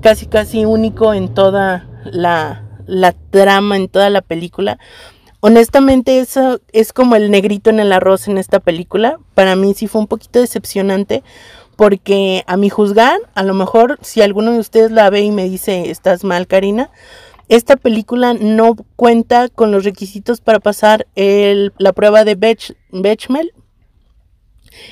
casi 0.00 0.26
casi 0.26 0.64
único 0.64 1.12
en 1.12 1.32
toda 1.34 1.86
la, 2.04 2.64
la 2.86 3.12
trama, 3.12 3.76
en 3.76 3.88
toda 3.88 4.08
la 4.10 4.22
película. 4.22 4.78
Honestamente 5.40 6.20
eso 6.20 6.60
es 6.72 6.92
como 6.92 7.16
el 7.16 7.30
negrito 7.30 7.70
en 7.70 7.80
el 7.80 7.92
arroz 7.92 8.28
en 8.28 8.38
esta 8.38 8.60
película. 8.60 9.18
Para 9.34 9.56
mí 9.56 9.74
sí 9.74 9.86
fue 9.86 10.00
un 10.00 10.06
poquito 10.06 10.40
decepcionante 10.40 11.22
porque 11.80 12.44
a 12.46 12.58
mi 12.58 12.68
juzgar, 12.68 13.18
a 13.34 13.42
lo 13.42 13.54
mejor 13.54 13.98
si 14.02 14.20
alguno 14.20 14.52
de 14.52 14.58
ustedes 14.58 14.90
la 14.90 15.08
ve 15.08 15.22
y 15.22 15.30
me 15.30 15.48
dice, 15.48 15.88
estás 15.90 16.24
mal, 16.24 16.46
Karina, 16.46 16.90
esta 17.48 17.76
película 17.76 18.34
no 18.34 18.76
cuenta 18.96 19.48
con 19.48 19.72
los 19.72 19.84
requisitos 19.84 20.42
para 20.42 20.60
pasar 20.60 21.06
la 21.14 21.92
prueba 21.94 22.26
de 22.26 22.34
Bech, 22.34 22.76
Bechmel. 22.90 23.54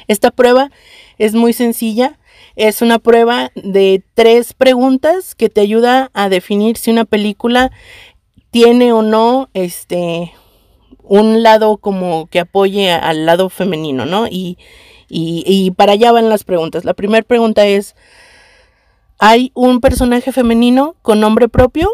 Esta 0.06 0.30
prueba 0.30 0.70
es 1.18 1.34
muy 1.34 1.52
sencilla. 1.52 2.18
Es 2.56 2.80
una 2.80 2.98
prueba 2.98 3.52
de 3.54 4.02
tres 4.14 4.54
preguntas 4.54 5.34
que 5.34 5.50
te 5.50 5.60
ayuda 5.60 6.10
a 6.14 6.30
definir 6.30 6.78
si 6.78 6.90
una 6.90 7.04
película 7.04 7.70
tiene 8.50 8.94
o 8.94 9.02
no 9.02 9.50
este 9.52 10.32
un 11.02 11.42
lado 11.42 11.76
como 11.76 12.28
que 12.28 12.40
apoye 12.40 12.92
al 12.92 13.26
lado 13.26 13.50
femenino, 13.50 14.06
¿no? 14.06 14.26
Y, 14.26 14.56
y, 15.08 15.70
para 15.72 15.92
allá 15.92 16.12
van 16.12 16.28
las 16.28 16.44
preguntas. 16.44 16.84
La 16.84 16.94
primera 16.94 17.26
pregunta 17.26 17.66
es, 17.66 17.96
¿hay 19.18 19.50
un 19.54 19.80
personaje 19.80 20.32
femenino 20.32 20.96
con 21.02 21.20
nombre 21.20 21.48
propio? 21.48 21.88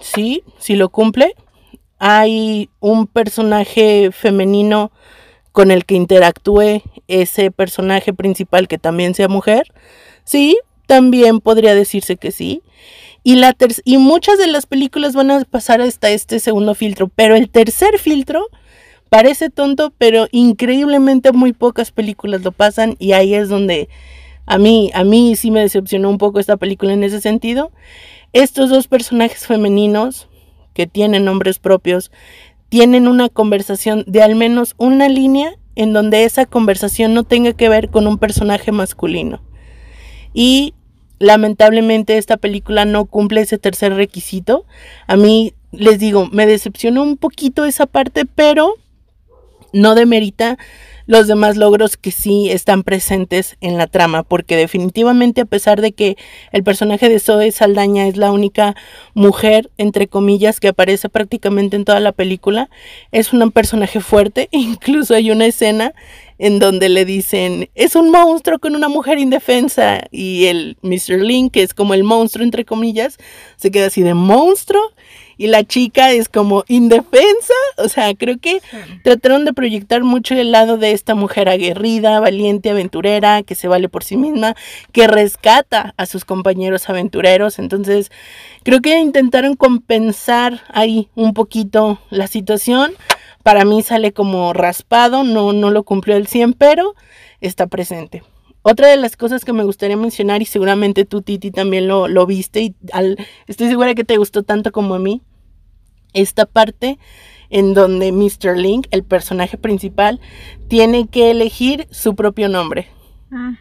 Sí, 0.00 0.44
sí 0.58 0.76
lo 0.76 0.88
cumple. 0.88 1.34
¿Hay 1.98 2.70
un 2.80 3.06
personaje 3.06 4.10
femenino 4.12 4.90
con 5.52 5.70
el 5.70 5.84
que 5.84 5.96
interactúe 5.96 6.82
ese 7.08 7.50
personaje 7.50 8.14
principal 8.14 8.68
que 8.68 8.78
también 8.78 9.14
sea 9.14 9.28
mujer? 9.28 9.72
Sí, 10.24 10.56
también 10.86 11.40
podría 11.40 11.74
decirse 11.74 12.16
que 12.16 12.30
sí. 12.30 12.62
Y, 13.22 13.36
la 13.36 13.54
y 13.84 13.98
muchas 13.98 14.38
de 14.38 14.46
las 14.46 14.64
películas 14.64 15.14
van 15.14 15.30
a 15.30 15.44
pasar 15.44 15.82
hasta 15.82 16.10
este 16.10 16.40
segundo 16.40 16.74
filtro, 16.74 17.08
pero 17.08 17.36
el 17.36 17.50
tercer 17.50 17.98
filtro 17.98 18.46
Parece 19.10 19.50
tonto, 19.50 19.92
pero 19.98 20.28
increíblemente 20.30 21.32
muy 21.32 21.52
pocas 21.52 21.90
películas 21.90 22.42
lo 22.42 22.52
pasan 22.52 22.94
y 23.00 23.12
ahí 23.12 23.34
es 23.34 23.48
donde 23.48 23.88
a 24.46 24.56
mí, 24.56 24.90
a 24.94 25.02
mí 25.02 25.34
sí 25.34 25.50
me 25.50 25.60
decepcionó 25.60 26.08
un 26.08 26.18
poco 26.18 26.38
esta 26.38 26.56
película 26.56 26.92
en 26.92 27.02
ese 27.02 27.20
sentido. 27.20 27.72
Estos 28.32 28.70
dos 28.70 28.86
personajes 28.86 29.46
femeninos 29.48 30.28
que 30.74 30.86
tienen 30.86 31.24
nombres 31.24 31.58
propios 31.58 32.12
tienen 32.68 33.08
una 33.08 33.28
conversación 33.28 34.04
de 34.06 34.22
al 34.22 34.36
menos 34.36 34.74
una 34.78 35.08
línea 35.08 35.56
en 35.74 35.92
donde 35.92 36.24
esa 36.24 36.46
conversación 36.46 37.12
no 37.12 37.24
tenga 37.24 37.52
que 37.52 37.68
ver 37.68 37.90
con 37.90 38.06
un 38.06 38.16
personaje 38.16 38.70
masculino. 38.70 39.42
Y 40.32 40.74
lamentablemente 41.18 42.16
esta 42.16 42.36
película 42.36 42.84
no 42.84 43.06
cumple 43.06 43.40
ese 43.40 43.58
tercer 43.58 43.94
requisito. 43.94 44.66
A 45.08 45.16
mí 45.16 45.52
les 45.72 45.98
digo, 45.98 46.28
me 46.30 46.46
decepcionó 46.46 47.02
un 47.02 47.16
poquito 47.16 47.64
esa 47.64 47.86
parte, 47.86 48.24
pero 48.24 48.74
no 49.72 49.94
demerita 49.94 50.58
los 51.10 51.26
demás 51.26 51.56
logros 51.56 51.96
que 51.96 52.12
sí 52.12 52.50
están 52.50 52.84
presentes 52.84 53.56
en 53.60 53.76
la 53.76 53.88
trama, 53.88 54.22
porque 54.22 54.56
definitivamente 54.56 55.40
a 55.40 55.44
pesar 55.44 55.80
de 55.80 55.90
que 55.90 56.16
el 56.52 56.62
personaje 56.62 57.08
de 57.08 57.18
Zoe 57.18 57.50
Saldaña 57.50 58.06
es 58.06 58.16
la 58.16 58.30
única 58.30 58.76
mujer, 59.14 59.70
entre 59.76 60.06
comillas, 60.06 60.60
que 60.60 60.68
aparece 60.68 61.08
prácticamente 61.08 61.74
en 61.74 61.84
toda 61.84 61.98
la 61.98 62.12
película, 62.12 62.70
es 63.10 63.32
un 63.32 63.50
personaje 63.50 63.98
fuerte, 63.98 64.48
incluso 64.52 65.14
hay 65.14 65.32
una 65.32 65.46
escena 65.46 65.94
en 66.38 66.60
donde 66.60 66.88
le 66.88 67.04
dicen, 67.04 67.68
es 67.74 67.96
un 67.96 68.10
monstruo 68.10 68.60
con 68.60 68.76
una 68.76 68.88
mujer 68.88 69.18
indefensa, 69.18 70.04
y 70.12 70.46
el 70.46 70.78
Mr. 70.82 71.20
Link, 71.20 71.52
que 71.52 71.62
es 71.62 71.74
como 71.74 71.92
el 71.92 72.04
monstruo, 72.04 72.44
entre 72.44 72.64
comillas, 72.64 73.18
se 73.56 73.72
queda 73.72 73.86
así 73.86 74.02
de 74.02 74.14
monstruo, 74.14 74.80
y 75.40 75.46
la 75.46 75.64
chica 75.64 76.12
es 76.12 76.28
como 76.28 76.64
indefensa. 76.68 77.54
O 77.78 77.88
sea, 77.88 78.14
creo 78.14 78.38
que 78.38 78.60
trataron 79.02 79.46
de 79.46 79.54
proyectar 79.54 80.04
mucho 80.04 80.34
el 80.34 80.52
lado 80.52 80.76
de 80.76 80.92
esta 80.92 81.14
mujer 81.14 81.48
aguerrida, 81.48 82.20
valiente, 82.20 82.68
aventurera, 82.68 83.42
que 83.42 83.54
se 83.54 83.66
vale 83.66 83.88
por 83.88 84.04
sí 84.04 84.18
misma, 84.18 84.54
que 84.92 85.06
rescata 85.06 85.94
a 85.96 86.04
sus 86.04 86.26
compañeros 86.26 86.90
aventureros. 86.90 87.58
Entonces, 87.58 88.10
creo 88.64 88.82
que 88.82 88.98
intentaron 88.98 89.56
compensar 89.56 90.60
ahí 90.68 91.08
un 91.14 91.32
poquito 91.32 91.98
la 92.10 92.26
situación. 92.26 92.92
Para 93.42 93.64
mí 93.64 93.80
sale 93.80 94.12
como 94.12 94.52
raspado, 94.52 95.24
no, 95.24 95.54
no 95.54 95.70
lo 95.70 95.84
cumplió 95.84 96.18
el 96.18 96.26
100, 96.26 96.52
pero 96.52 96.94
está 97.40 97.66
presente. 97.66 98.22
Otra 98.60 98.88
de 98.88 98.98
las 98.98 99.16
cosas 99.16 99.46
que 99.46 99.54
me 99.54 99.64
gustaría 99.64 99.96
mencionar, 99.96 100.42
y 100.42 100.44
seguramente 100.44 101.06
tú, 101.06 101.22
Titi, 101.22 101.50
también 101.50 101.88
lo, 101.88 102.08
lo 102.08 102.26
viste, 102.26 102.60
y 102.60 102.74
estoy 103.46 103.68
segura 103.68 103.94
que 103.94 104.04
te 104.04 104.18
gustó 104.18 104.42
tanto 104.42 104.70
como 104.70 104.92
a 104.92 104.98
mí, 104.98 105.22
esta 106.14 106.46
parte 106.46 106.98
en 107.50 107.74
donde 107.74 108.12
Mr. 108.12 108.56
Link, 108.56 108.86
el 108.90 109.02
personaje 109.02 109.58
principal, 109.58 110.20
tiene 110.68 111.08
que 111.08 111.30
elegir 111.30 111.88
su 111.90 112.14
propio 112.14 112.48
nombre. 112.48 112.88
Ah. 113.32 113.54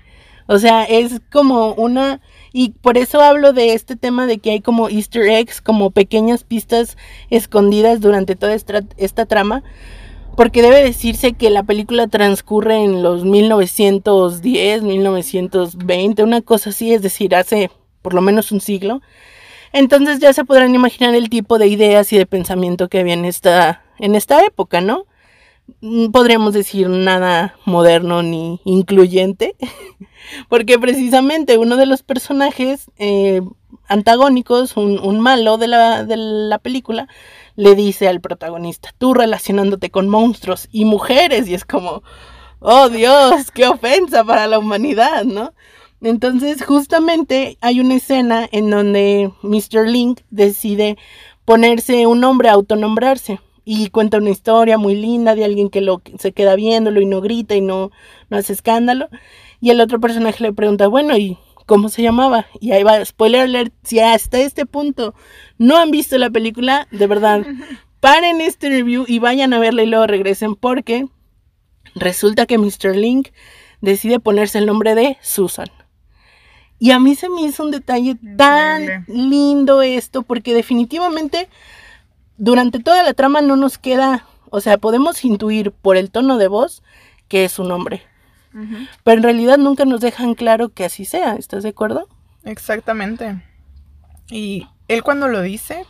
O 0.48 0.58
sea, 0.58 0.84
es 0.84 1.22
como 1.32 1.74
una... 1.74 2.22
Y 2.52 2.72
por 2.72 2.98
eso 2.98 3.22
hablo 3.22 3.54
de 3.54 3.74
este 3.74 3.96
tema 3.96 4.26
de 4.26 4.40
que 4.40 4.52
hay 4.52 4.62
como 4.62 4.90
easter 4.90 5.28
eggs, 5.30 5.62
como 5.62 5.92
pequeñas 5.92 6.44
pistas 6.44 6.98
escondidas 7.30 8.02
durante 8.02 8.36
toda 8.36 8.56
esta, 8.56 8.84
esta 8.98 9.28
trama. 9.28 9.64
Porque 10.36 10.62
debe 10.62 10.84
decirse 10.84 11.34
que 11.34 11.52
la 11.52 11.64
película 11.64 12.08
transcurre 12.08 12.84
en 12.84 13.04
los 13.04 13.26
1910, 13.26 14.82
1920, 14.82 16.24
una 16.24 16.42
cosa 16.42 16.72
así, 16.72 16.94
es 16.94 17.02
decir, 17.02 17.36
hace 17.36 17.70
por 18.02 18.14
lo 18.14 18.22
menos 18.22 18.52
un 18.52 18.62
siglo. 18.62 19.02
Entonces 19.74 20.20
ya 20.20 20.34
se 20.34 20.46
podrán 20.46 20.74
imaginar 20.74 21.16
el 21.16 21.30
tipo 21.30 21.58
de 21.58 21.68
ideas 21.68 22.12
y 22.14 22.18
de 22.18 22.26
pensamiento 22.26 22.90
que 22.90 23.00
había 23.00 23.14
en 23.14 23.26
esta, 23.26 23.84
en 24.00 24.16
esta 24.16 24.44
época, 24.44 24.82
¿no? 24.82 25.06
Mm, 25.82 26.10
podríamos 26.12 26.54
decir 26.54 26.90
nada 26.90 27.56
moderno 27.66 28.24
ni 28.24 28.60
incluyente, 28.66 29.56
porque 30.50 30.80
precisamente 30.80 31.58
uno 31.58 31.78
de 31.78 31.86
los 31.86 32.04
personajes 32.04 32.90
eh, 32.98 33.42
antagónicos, 33.88 34.78
un, 34.78 35.00
un 35.00 35.20
malo 35.20 35.58
de 35.58 35.68
la, 35.68 36.04
de 36.04 36.18
la 36.18 36.60
película, 36.60 37.08
le 37.56 37.76
dice 37.76 38.08
al 38.08 38.22
protagonista, 38.22 38.94
tú 38.98 39.14
relacionándote 39.14 39.92
con 39.92 40.10
monstruos 40.10 40.68
y 40.72 40.86
mujeres, 40.86 41.48
y 41.48 41.54
es 41.54 41.66
como, 41.66 42.04
oh 42.60 42.90
Dios, 42.90 43.52
qué 43.52 43.68
ofensa 43.68 44.24
para 44.24 44.48
la 44.48 44.60
humanidad, 44.60 45.24
¿no? 45.24 45.54
Entonces, 46.02 46.64
justamente 46.64 47.58
hay 47.62 47.80
una 47.80 47.96
escena 47.96 48.48
en 48.52 48.70
donde 48.70 49.32
Mr. 49.42 49.88
Link 49.88 50.22
decide 50.30 50.98
ponerse 51.46 52.08
un 52.08 52.20
nombre, 52.20 52.50
autonombrarse. 52.50 53.40
Y 53.66 53.90
cuenta 53.90 54.18
una 54.18 54.32
historia 54.32 54.78
muy 54.78 54.96
linda 54.96 55.36
de 55.36 55.46
alguien 55.46 55.70
que 55.70 55.82
lo, 55.82 56.02
se 56.18 56.32
queda 56.32 56.56
viéndolo 56.56 57.02
y 57.02 57.06
no 57.06 57.22
grita 57.22 57.56
y 57.56 57.62
no, 57.62 57.92
no 58.30 58.38
hace 58.38 58.54
escándalo. 58.54 59.10
Y 59.62 59.70
el 59.70 59.82
otro 59.82 60.00
personaje 60.00 60.44
le 60.44 60.54
pregunta, 60.54 60.88
bueno, 60.88 61.16
¿y 61.18 61.38
cómo 61.66 61.90
se 61.90 62.02
llamaba? 62.02 62.48
Y 62.60 62.72
ahí 62.72 62.82
va, 62.82 63.04
spoiler 63.06 63.42
alert, 63.42 63.74
si 63.84 64.00
hasta 64.00 64.40
este 64.40 64.66
punto 64.66 65.14
no 65.60 65.78
han 65.78 65.92
visto 65.92 66.18
la 66.18 66.32
película, 66.32 66.88
de 66.90 67.06
verdad, 67.06 67.46
paren 68.00 68.42
este 68.42 68.70
review 68.70 69.06
y 69.08 69.20
vayan 69.20 69.54
a 69.54 69.60
verla 69.60 69.84
y 69.84 69.88
luego 69.88 70.08
regresen 70.08 70.56
porque 70.56 71.06
resulta 71.94 72.48
que 72.48 72.58
Mr. 72.58 72.96
Link 72.96 73.30
decide 73.82 74.20
ponerse 74.20 74.58
el 74.58 74.66
nombre 74.66 74.96
de 74.96 75.18
Susan. 75.22 75.68
Y 76.80 76.92
a 76.92 77.00
mí 77.00 77.16
se 77.16 77.30
me 77.30 77.42
hizo 77.42 77.64
un 77.64 77.72
detalle 77.72 78.18
tan 78.38 79.06
lindo 79.08 79.82
esto, 79.82 80.24
porque 80.24 80.54
definitivamente 80.54 81.50
durante 82.38 82.80
toda 82.80 83.04
la 83.04 83.14
trama 83.14 83.42
no 83.42 83.58
nos 83.58 83.78
queda, 83.78 84.26
o 84.50 84.62
sea, 84.62 84.78
podemos 84.78 85.24
intuir 85.26 85.72
por 85.72 85.98
el 85.98 86.10
tono 86.10 86.38
de 86.38 86.48
voz 86.48 86.82
que 87.28 87.44
es 87.46 87.60
un 87.60 87.72
hombre. 87.72 88.04
Pero 89.04 89.18
en 89.18 89.24
realidad 89.24 89.58
nunca 89.58 89.86
nos 89.86 90.02
dejan 90.02 90.34
claro 90.34 90.70
que 90.70 90.86
así 90.86 91.06
sea, 91.06 91.36
¿estás 91.36 91.64
de 91.64 91.70
acuerdo? 91.70 92.08
Exactamente. 92.44 93.44
Y 94.32 94.68
él 94.88 95.04
cuando 95.04 95.28
lo 95.28 95.42
dice, 95.42 95.86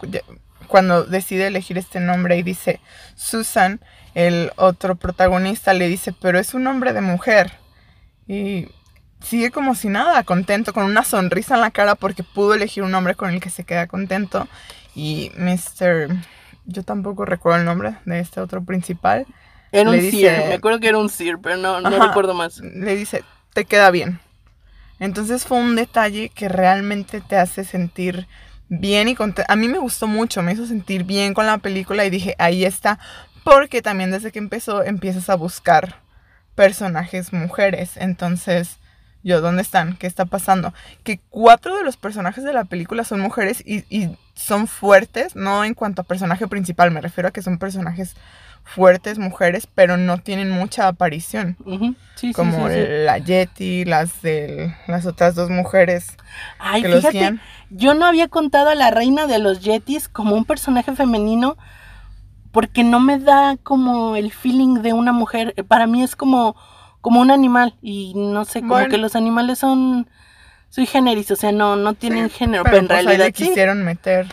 cuando 0.67 1.03
decide 1.03 1.47
elegir 1.47 1.77
este 1.77 1.99
nombre 1.99 2.37
y 2.37 2.43
dice 2.43 2.81
Susan, 3.15 3.79
el 4.13 4.51
otro 4.57 4.95
protagonista 4.95 5.73
le 5.73 5.87
dice, 5.87 6.13
pero 6.19 6.39
es 6.39 6.53
un 6.53 6.63
nombre 6.63 6.93
de 6.93 7.01
mujer. 7.01 7.53
Y 8.27 8.67
sigue 9.21 9.51
como 9.51 9.75
si 9.75 9.89
nada, 9.89 10.23
contento, 10.23 10.73
con 10.73 10.83
una 10.83 11.03
sonrisa 11.03 11.55
en 11.55 11.61
la 11.61 11.71
cara 11.71 11.95
porque 11.95 12.23
pudo 12.23 12.53
elegir 12.53 12.83
un 12.83 12.91
nombre 12.91 13.15
con 13.15 13.29
el 13.29 13.39
que 13.39 13.49
se 13.49 13.63
queda 13.63 13.87
contento. 13.87 14.47
Y 14.95 15.31
Mr. 15.37 16.09
Yo 16.65 16.83
tampoco 16.83 17.25
recuerdo 17.25 17.59
el 17.59 17.65
nombre 17.65 17.95
de 18.05 18.19
este 18.19 18.39
otro 18.41 18.63
principal. 18.63 19.25
Era 19.71 19.89
un 19.89 19.99
Sir, 19.99 20.31
me 20.47 20.55
acuerdo 20.55 20.79
que 20.79 20.87
era 20.87 20.97
un 20.97 21.09
Sir, 21.09 21.37
pero 21.41 21.57
no, 21.57 21.79
no 21.81 22.07
recuerdo 22.07 22.33
más. 22.33 22.59
Le 22.59 22.95
dice, 22.95 23.23
te 23.53 23.65
queda 23.65 23.91
bien. 23.91 24.19
Entonces 24.99 25.45
fue 25.45 25.57
un 25.57 25.75
detalle 25.75 26.29
que 26.29 26.49
realmente 26.49 27.21
te 27.21 27.37
hace 27.37 27.63
sentir 27.63 28.27
bien 28.67 29.07
y 29.07 29.15
contento. 29.15 29.51
A 29.51 29.55
mí 29.55 29.67
me 29.67 29.79
gustó 29.79 30.07
mucho, 30.07 30.41
me 30.41 30.53
hizo 30.53 30.65
sentir 30.65 31.03
bien 31.03 31.33
con 31.33 31.45
la 31.45 31.59
película 31.59 32.05
y 32.05 32.09
dije, 32.09 32.35
ahí 32.37 32.65
está. 32.65 32.99
Porque 33.43 33.81
también 33.81 34.11
desde 34.11 34.31
que 34.31 34.39
empezó 34.39 34.83
empiezas 34.83 35.29
a 35.29 35.35
buscar 35.35 36.01
personajes 36.55 37.31
mujeres. 37.31 37.95
Entonces 37.95 38.79
yo, 39.23 39.41
¿dónde 39.41 39.61
están? 39.61 39.97
¿Qué 39.97 40.07
está 40.07 40.25
pasando? 40.25 40.73
Que 41.03 41.19
cuatro 41.29 41.77
de 41.77 41.83
los 41.83 41.97
personajes 41.97 42.43
de 42.43 42.53
la 42.53 42.63
película 42.63 43.03
son 43.03 43.19
mujeres 43.19 43.63
y, 43.65 44.09
son 44.35 44.67
fuertes, 44.67 45.35
no 45.35 45.65
en 45.65 45.73
cuanto 45.73 46.01
a 46.01 46.05
personaje 46.05 46.47
principal, 46.47 46.91
me 46.91 47.01
refiero 47.01 47.27
a 47.27 47.31
que 47.31 47.41
son 47.41 47.57
personajes 47.57 48.15
fuertes, 48.63 49.17
mujeres, 49.19 49.67
pero 49.67 49.97
no 49.97 50.19
tienen 50.19 50.49
mucha 50.49 50.87
aparición. 50.87 51.57
como 52.33 52.69
la 52.69 53.17
Yeti, 53.17 53.83
las 53.83 54.21
de 54.21 54.73
las 54.87 55.05
otras 55.05 55.35
dos 55.35 55.49
mujeres. 55.49 56.15
Ay, 56.57 56.83
fíjate, 56.83 57.39
yo 57.69 57.93
no 57.95 58.05
había 58.05 58.29
contado 58.29 58.69
a 58.69 58.75
la 58.75 58.91
reina 58.91 59.27
de 59.27 59.39
los 59.39 59.59
Yetis 59.61 60.07
como 60.07 60.35
un 60.35 60.45
personaje 60.45 60.95
femenino 60.95 61.57
porque 62.51 62.83
no 62.83 62.99
me 62.99 63.19
da 63.19 63.57
como 63.61 64.15
el 64.15 64.31
feeling 64.31 64.81
de 64.81 64.93
una 64.93 65.11
mujer. 65.11 65.53
Para 65.67 65.85
mí 65.85 66.01
es 66.01 66.15
como 66.15 66.55
como 67.09 67.21
un 67.21 67.31
animal 67.31 67.73
y 67.81 68.13
no 68.15 68.45
sé, 68.45 68.61
como 68.61 68.87
que 68.87 68.99
los 68.99 69.15
animales 69.15 69.57
son 69.57 70.07
sui 70.69 70.85
generis, 70.85 71.31
o 71.31 71.35
sea, 71.35 71.51
no 71.51 71.75
no 71.75 71.95
tienen 71.95 72.29
género, 72.29 72.63
pero, 72.63 72.77
en 72.77 72.85
pues 72.85 73.03
realidad 73.03 73.25
le 73.25 73.33
quisieron 73.33 73.83
meter. 73.83 74.27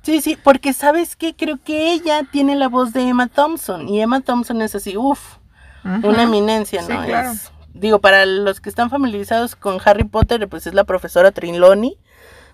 Sí, 0.00 0.22
sí, 0.22 0.38
porque 0.42 0.72
sabes 0.72 1.14
que 1.14 1.36
creo 1.36 1.58
que 1.62 1.92
ella 1.92 2.22
tiene 2.32 2.56
la 2.56 2.68
voz 2.68 2.94
de 2.94 3.06
Emma 3.06 3.26
Thompson 3.26 3.86
y 3.86 4.00
Emma 4.00 4.22
Thompson 4.22 4.62
es 4.62 4.74
así, 4.74 4.96
uff, 4.96 5.36
una 5.84 6.22
eminencia, 6.22 6.80
¿no? 6.88 7.04
Es, 7.04 7.52
digo, 7.74 7.98
para 8.00 8.24
los 8.24 8.62
que 8.62 8.70
están 8.70 8.88
familiarizados 8.88 9.54
con 9.54 9.76
Harry 9.84 10.04
Potter, 10.04 10.48
pues 10.48 10.66
es 10.66 10.72
la 10.72 10.84
profesora 10.84 11.32
Trinloni, 11.32 11.98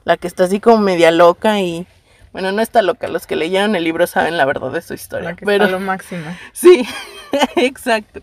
la 0.03 0.17
que 0.17 0.27
está 0.27 0.43
así 0.43 0.59
como 0.59 0.79
media 0.79 1.13
loca 1.13 1.61
y 1.61 1.87
bueno, 2.33 2.53
no 2.53 2.63
está 2.63 2.83
loca, 2.83 3.09
los 3.09 3.27
que 3.27 3.37
leyeron 3.37 3.77
el 3.77 3.85
libro 3.85 4.07
saben 4.07 4.37
la 4.37 4.45
verdad 4.45 4.71
de 4.71 4.83
su 4.83 4.95
historia. 4.95 5.37
pero 5.45 5.69
lo 5.69 5.81
máximo. 5.81 6.25
Sí, 6.53 6.87
exacto. 7.57 8.23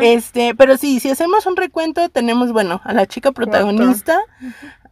Este, 0.00 0.54
pero 0.54 0.76
sí, 0.76 1.00
si 1.00 1.10
hacemos 1.10 1.46
un 1.46 1.56
recuento, 1.56 2.08
tenemos, 2.08 2.52
bueno, 2.52 2.80
a 2.84 2.92
la 2.92 3.06
chica 3.06 3.32
protagonista, 3.32 4.18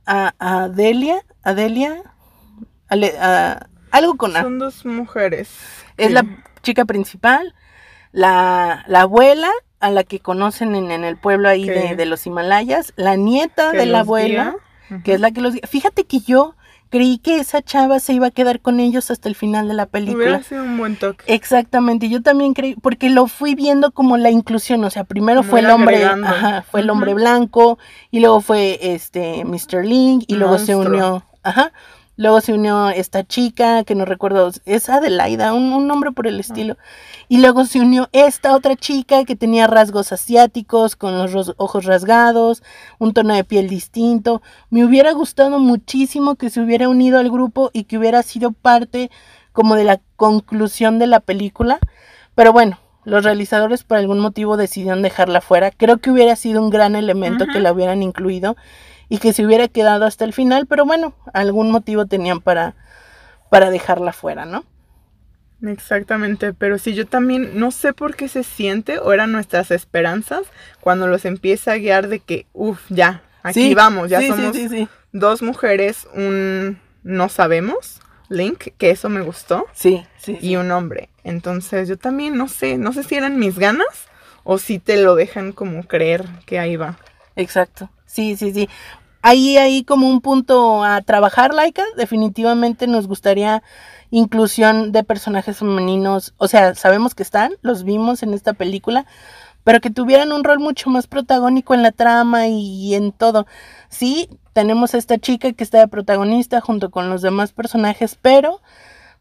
a, 0.06 0.34
a, 0.38 0.64
Adelia, 0.64 1.24
Adelia, 1.42 2.02
a, 2.90 3.66
algo 3.90 4.16
con 4.16 4.36
A. 4.36 4.42
Son 4.42 4.58
dos 4.58 4.84
mujeres. 4.84 5.50
Es 5.96 6.12
la 6.12 6.24
chica 6.62 6.84
principal, 6.84 7.54
la, 8.12 8.84
la 8.86 9.02
abuela, 9.02 9.50
a 9.80 9.90
la 9.90 10.04
que 10.04 10.20
conocen 10.20 10.74
en, 10.74 10.90
en 10.90 11.04
el 11.04 11.16
pueblo 11.16 11.48
ahí 11.48 11.66
de, 11.66 11.96
de, 11.96 12.06
los 12.06 12.26
Himalayas, 12.26 12.92
la 12.96 13.16
nieta 13.16 13.72
de 13.72 13.86
la 13.86 14.00
abuela, 14.00 14.56
que 15.04 15.14
es 15.14 15.20
la 15.20 15.30
que 15.30 15.40
los... 15.40 15.54
Fíjate 15.68 16.04
que 16.04 16.20
yo 16.20 16.54
creí 16.90 17.18
que 17.18 17.38
esa 17.38 17.62
chava 17.62 18.00
se 18.00 18.12
iba 18.12 18.28
a 18.28 18.30
quedar 18.30 18.60
con 18.60 18.80
ellos 18.80 19.10
hasta 19.10 19.28
el 19.28 19.34
final 19.34 19.68
de 19.68 19.74
la 19.74 19.86
película. 19.86 20.24
Hubiera 20.24 20.42
sido 20.42 20.62
un 20.62 20.78
buen 20.78 20.96
toque. 20.96 21.24
Exactamente, 21.26 22.08
yo 22.08 22.22
también 22.22 22.54
creí, 22.54 22.74
porque 22.74 23.10
lo 23.10 23.26
fui 23.26 23.54
viendo 23.54 23.90
como 23.92 24.16
la 24.16 24.30
inclusión, 24.30 24.84
o 24.84 24.90
sea, 24.90 25.04
primero 25.04 25.42
fue 25.42 25.60
el 25.60 25.70
hombre, 25.70 26.04
ajá, 26.04 26.62
fue 26.62 26.80
el 26.80 26.90
hombre 26.90 27.14
blanco, 27.14 27.78
y 28.10 28.20
luego 28.20 28.40
fue 28.40 28.78
este 28.80 29.44
Mr. 29.44 29.84
Link, 29.84 30.24
y 30.26 30.36
luego 30.36 30.58
se 30.58 30.76
unió, 30.76 31.24
ajá, 31.42 31.72
Luego 32.18 32.40
se 32.40 32.54
unió 32.54 32.88
esta 32.88 33.24
chica, 33.24 33.84
que 33.84 33.94
no 33.94 34.06
recuerdo, 34.06 34.50
es 34.64 34.88
Adelaida, 34.88 35.52
un, 35.52 35.72
un 35.74 35.86
nombre 35.86 36.12
por 36.12 36.26
el 36.26 36.40
estilo. 36.40 36.78
Y 37.28 37.38
luego 37.38 37.66
se 37.66 37.80
unió 37.80 38.08
esta 38.12 38.56
otra 38.56 38.74
chica 38.74 39.24
que 39.26 39.36
tenía 39.36 39.66
rasgos 39.66 40.12
asiáticos, 40.12 40.96
con 40.96 41.18
los 41.18 41.54
ojos 41.58 41.84
rasgados, 41.84 42.62
un 42.98 43.12
tono 43.12 43.34
de 43.34 43.44
piel 43.44 43.68
distinto. 43.68 44.40
Me 44.70 44.82
hubiera 44.84 45.12
gustado 45.12 45.58
muchísimo 45.58 46.36
que 46.36 46.48
se 46.48 46.62
hubiera 46.62 46.88
unido 46.88 47.18
al 47.18 47.30
grupo 47.30 47.70
y 47.74 47.84
que 47.84 47.98
hubiera 47.98 48.22
sido 48.22 48.52
parte 48.52 49.10
como 49.52 49.74
de 49.74 49.84
la 49.84 50.00
conclusión 50.16 50.98
de 50.98 51.08
la 51.08 51.20
película. 51.20 51.78
Pero 52.34 52.52
bueno, 52.52 52.78
los 53.04 53.24
realizadores 53.24 53.84
por 53.84 53.98
algún 53.98 54.20
motivo 54.20 54.56
decidieron 54.56 55.02
dejarla 55.02 55.40
fuera. 55.40 55.70
Creo 55.70 55.98
que 55.98 56.10
hubiera 56.10 56.34
sido 56.34 56.62
un 56.62 56.70
gran 56.70 56.96
elemento 56.96 57.46
que 57.46 57.60
la 57.60 57.72
hubieran 57.72 58.02
incluido 58.02 58.56
y 59.08 59.18
que 59.18 59.32
se 59.32 59.44
hubiera 59.44 59.68
quedado 59.68 60.04
hasta 60.04 60.24
el 60.24 60.32
final, 60.32 60.66
pero 60.66 60.84
bueno, 60.84 61.14
algún 61.32 61.70
motivo 61.70 62.06
tenían 62.06 62.40
para, 62.40 62.74
para 63.50 63.70
dejarla 63.70 64.12
fuera, 64.12 64.44
¿no? 64.44 64.64
Exactamente, 65.62 66.52
pero 66.52 66.78
sí, 66.78 66.94
yo 66.94 67.06
también 67.06 67.58
no 67.58 67.70
sé 67.70 67.92
por 67.92 68.14
qué 68.14 68.28
se 68.28 68.42
siente 68.42 68.98
o 68.98 69.12
eran 69.12 69.32
nuestras 69.32 69.70
esperanzas 69.70 70.42
cuando 70.80 71.06
los 71.06 71.24
empieza 71.24 71.72
a 71.72 71.78
guiar 71.78 72.08
de 72.08 72.20
que, 72.20 72.46
uff, 72.52 72.80
ya, 72.90 73.22
aquí 73.42 73.74
vamos, 73.74 74.10
ya 74.10 74.20
somos 74.26 74.56
dos 75.12 75.42
mujeres, 75.42 76.06
un 76.14 76.78
no 77.02 77.28
sabemos, 77.28 78.00
Link, 78.28 78.68
que 78.76 78.90
eso 78.90 79.08
me 79.08 79.22
gustó. 79.22 79.66
Sí, 79.72 80.04
sí. 80.18 80.36
Y 80.40 80.56
un 80.56 80.70
hombre. 80.72 81.08
Entonces 81.22 81.88
yo 81.88 81.96
también 81.96 82.36
no 82.36 82.48
sé, 82.48 82.78
no 82.78 82.92
sé 82.92 83.04
si 83.04 83.14
eran 83.14 83.38
mis 83.38 83.58
ganas 83.58 84.08
o 84.44 84.58
si 84.58 84.78
te 84.78 85.02
lo 85.02 85.14
dejan 85.14 85.52
como 85.52 85.84
creer 85.84 86.24
que 86.44 86.58
ahí 86.58 86.76
va. 86.76 86.98
Exacto. 87.36 87.90
Sí, 88.06 88.36
sí, 88.36 88.52
sí. 88.52 88.68
Ahí 89.22 89.58
hay 89.58 89.82
como 89.84 90.08
un 90.08 90.20
punto 90.20 90.84
a 90.84 91.02
trabajar, 91.02 91.52
Laika. 91.52 91.84
Definitivamente 91.96 92.86
nos 92.86 93.08
gustaría 93.08 93.62
inclusión 94.10 94.92
de 94.92 95.04
personajes 95.04 95.58
femeninos. 95.58 96.32
O 96.36 96.48
sea, 96.48 96.74
sabemos 96.74 97.14
que 97.14 97.22
están, 97.22 97.54
los 97.62 97.82
vimos 97.82 98.22
en 98.22 98.34
esta 98.34 98.52
película, 98.52 99.04
pero 99.64 99.80
que 99.80 99.90
tuvieran 99.90 100.32
un 100.32 100.44
rol 100.44 100.60
mucho 100.60 100.90
más 100.90 101.08
protagónico 101.08 101.74
en 101.74 101.82
la 101.82 101.92
trama 101.92 102.46
y 102.46 102.94
en 102.94 103.10
todo. 103.12 103.46
Sí, 103.88 104.28
tenemos 104.52 104.94
a 104.94 104.98
esta 104.98 105.18
chica 105.18 105.52
que 105.52 105.64
está 105.64 105.78
de 105.80 105.88
protagonista 105.88 106.60
junto 106.60 106.90
con 106.90 107.10
los 107.10 107.20
demás 107.20 107.52
personajes, 107.52 108.16
pero 108.20 108.60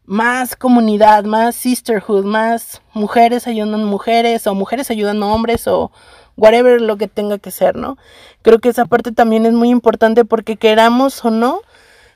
más 0.04 0.54
comunidad, 0.54 1.24
más 1.24 1.56
sisterhood, 1.56 2.24
más 2.24 2.80
mujeres 2.94 3.48
ayudando 3.48 3.76
a 3.76 3.90
mujeres 3.90 4.46
o 4.46 4.54
mujeres 4.54 4.90
ayudando 4.90 5.26
a 5.26 5.34
hombres 5.34 5.66
o 5.66 5.90
whatever 6.36 6.80
lo 6.80 6.96
que 6.96 7.08
tenga 7.08 7.38
que 7.38 7.50
ser, 7.50 7.76
¿no? 7.76 7.96
Creo 8.42 8.58
que 8.58 8.68
esa 8.68 8.84
parte 8.84 9.12
también 9.12 9.46
es 9.46 9.52
muy 9.52 9.70
importante 9.70 10.24
porque 10.24 10.56
queramos 10.56 11.24
o 11.24 11.30
no, 11.30 11.60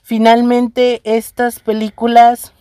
finalmente 0.02 1.00
estas 1.04 1.60
películas, 1.60 2.52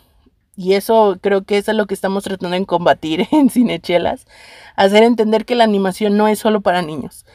y 0.56 0.74
eso 0.74 1.18
creo 1.22 1.44
que 1.44 1.58
es 1.58 1.68
lo 1.68 1.86
que 1.86 1.94
estamos 1.94 2.24
tratando 2.24 2.58
de 2.58 2.66
combatir 2.66 3.28
en 3.32 3.50
Cinechelas, 3.50 4.26
hacer 4.76 5.04
entender 5.04 5.46
que 5.46 5.56
la 5.56 5.64
animación 5.64 6.18
no 6.18 6.28
es 6.28 6.40
solo 6.40 6.62
para 6.62 6.82
niños. 6.82 7.26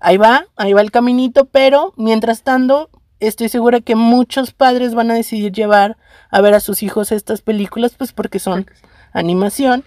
Ahí 0.00 0.18
va, 0.18 0.46
ahí 0.56 0.74
va 0.74 0.82
el 0.82 0.90
caminito, 0.90 1.46
pero 1.46 1.94
mientras 1.96 2.42
tanto, 2.42 2.90
estoy 3.20 3.48
segura 3.48 3.80
que 3.80 3.96
muchos 3.96 4.52
padres 4.52 4.94
van 4.94 5.10
a 5.10 5.14
decidir 5.14 5.52
llevar 5.52 5.96
a 6.30 6.40
ver 6.42 6.52
a 6.52 6.60
sus 6.60 6.82
hijos 6.82 7.10
estas 7.10 7.40
películas, 7.40 7.94
pues 7.96 8.12
porque 8.12 8.38
son 8.38 8.66
animación. 9.12 9.84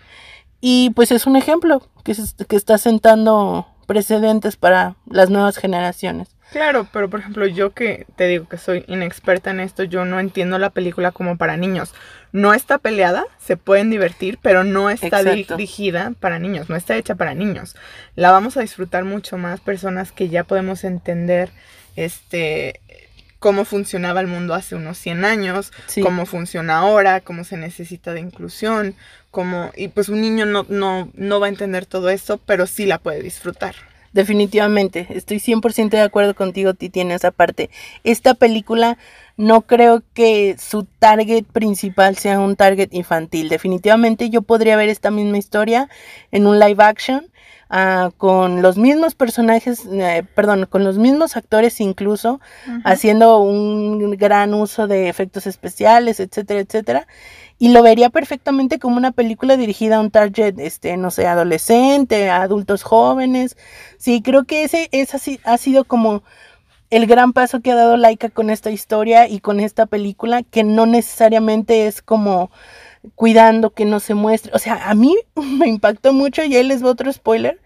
Y 0.59 0.89
pues 0.91 1.11
es 1.11 1.27
un 1.27 1.35
ejemplo 1.35 1.83
que, 2.07 2.45
que 2.47 2.55
está 2.55 2.77
sentando 2.77 3.67
precedentes 3.85 4.55
para 4.55 4.95
las 5.09 5.29
nuevas 5.29 5.57
generaciones. 5.57 6.29
Claro, 6.51 6.87
pero 6.93 7.09
por 7.09 7.19
ejemplo, 7.19 7.45
yo 7.45 7.73
que 7.73 8.05
te 8.15 8.25
digo 8.27 8.47
que 8.47 8.57
soy 8.57 8.85
inexperta 8.87 9.51
en 9.51 9.59
esto, 9.59 9.83
yo 9.83 10.05
no 10.05 10.19
entiendo 10.19 10.57
la 10.57 10.69
película 10.69 11.11
como 11.11 11.37
para 11.37 11.57
niños. 11.57 11.93
No 12.31 12.53
está 12.53 12.77
peleada, 12.77 13.25
se 13.37 13.57
pueden 13.57 13.89
divertir, 13.89 14.39
pero 14.41 14.63
no 14.63 14.89
está 14.89 15.23
dirigida 15.23 16.13
para 16.19 16.39
niños, 16.39 16.69
no 16.69 16.77
está 16.77 16.95
hecha 16.95 17.15
para 17.15 17.33
niños. 17.33 17.75
La 18.15 18.31
vamos 18.31 18.55
a 18.55 18.61
disfrutar 18.61 19.03
mucho 19.03 19.37
más 19.37 19.59
personas 19.59 20.13
que 20.13 20.29
ya 20.29 20.45
podemos 20.45 20.85
entender 20.85 21.49
este 21.97 22.79
cómo 23.39 23.65
funcionaba 23.65 24.21
el 24.21 24.27
mundo 24.27 24.53
hace 24.53 24.75
unos 24.75 24.97
100 24.97 25.25
años, 25.25 25.71
cómo 26.01 26.25
funciona 26.25 26.77
ahora, 26.77 27.21
cómo 27.21 27.43
se 27.43 27.57
necesita 27.57 28.13
de 28.13 28.21
inclusión, 28.21 28.95
cómo 29.31 29.71
y 29.75 29.89
pues 29.89 30.09
un 30.09 30.21
niño 30.21 30.45
no, 30.45 30.65
no, 30.69 31.09
no 31.13 31.39
va 31.39 31.47
a 31.47 31.49
entender 31.49 31.85
todo 31.85 32.09
eso, 32.09 32.37
pero 32.37 32.67
sí 32.67 32.85
la 32.85 32.97
puede 32.97 33.21
disfrutar. 33.21 33.75
Definitivamente, 34.13 35.05
estoy 35.11 35.37
100% 35.37 35.89
de 35.89 36.01
acuerdo 36.01 36.33
contigo, 36.33 36.73
Titi, 36.73 37.01
en 37.01 37.11
esa 37.11 37.29
parte. 37.29 37.69
Esta 38.03 38.33
película 38.33 38.97
no 39.35 39.61
creo 39.61 40.01
que 40.15 40.55
su 40.57 40.85
target 40.85 41.43
principal 41.45 42.17
sea 42.17 42.39
un 42.39 42.55
target 42.55 42.89
infantil. 42.93 43.49
Definitivamente 43.49 44.31
yo 44.31 44.41
podría 44.41 44.75
ver 44.75 44.89
esta 44.89 45.11
misma 45.11 45.37
historia 45.37 45.89
en 46.31 46.47
un 46.47 46.59
live 46.59 46.83
action 46.83 47.29
Ah, 47.69 48.11
con 48.15 48.61
los 48.61 48.77
mismos 48.77 49.13
personajes, 49.13 49.85
eh, 49.91 50.23
perdón, 50.35 50.67
con 50.69 50.85
los 50.85 50.97
mismos 50.97 51.35
actores 51.35 51.81
incluso, 51.81 52.39
haciendo 52.85 53.39
un 53.39 54.11
gran 54.11 54.53
uso 54.53 54.87
de 54.87 55.09
efectos 55.09 55.47
especiales, 55.47 56.21
etcétera, 56.21 56.61
etcétera. 56.61 57.07
Y 57.59 57.69
lo 57.69 57.83
vería 57.83 58.09
perfectamente 58.09 58.79
como 58.79 58.95
una 58.97 59.11
película 59.11 59.57
dirigida 59.57 59.97
a 59.97 59.99
un 59.99 60.11
target, 60.11 60.57
este, 60.59 60.95
no 60.95 61.11
sé, 61.11 61.27
adolescente, 61.27 62.29
a 62.29 62.41
adultos 62.43 62.83
jóvenes. 62.83 63.57
Sí, 63.97 64.21
creo 64.21 64.45
que 64.45 64.63
ese, 64.63 64.87
ese 64.93 65.39
ha 65.43 65.57
sido 65.57 65.83
como 65.83 66.23
el 66.89 67.05
gran 67.05 67.33
paso 67.33 67.59
que 67.59 67.71
ha 67.71 67.75
dado 67.75 67.97
Laika 67.97 68.29
con 68.29 68.49
esta 68.49 68.71
historia 68.71 69.27
y 69.27 69.39
con 69.41 69.59
esta 69.59 69.87
película, 69.87 70.43
que 70.43 70.63
no 70.63 70.85
necesariamente 70.85 71.87
es 71.87 72.01
como 72.01 72.49
cuidando 73.15 73.71
que 73.71 73.85
no 73.85 73.99
se 73.99 74.13
muestre. 74.13 74.51
O 74.53 74.59
sea, 74.59 74.89
a 74.89 74.95
mí 74.95 75.15
me 75.35 75.67
impactó 75.67 76.13
mucho 76.13 76.43
y 76.43 76.55
ahí 76.55 76.63
les 76.63 76.81
voy 76.81 76.91
otro 76.91 77.11
spoiler. 77.11 77.59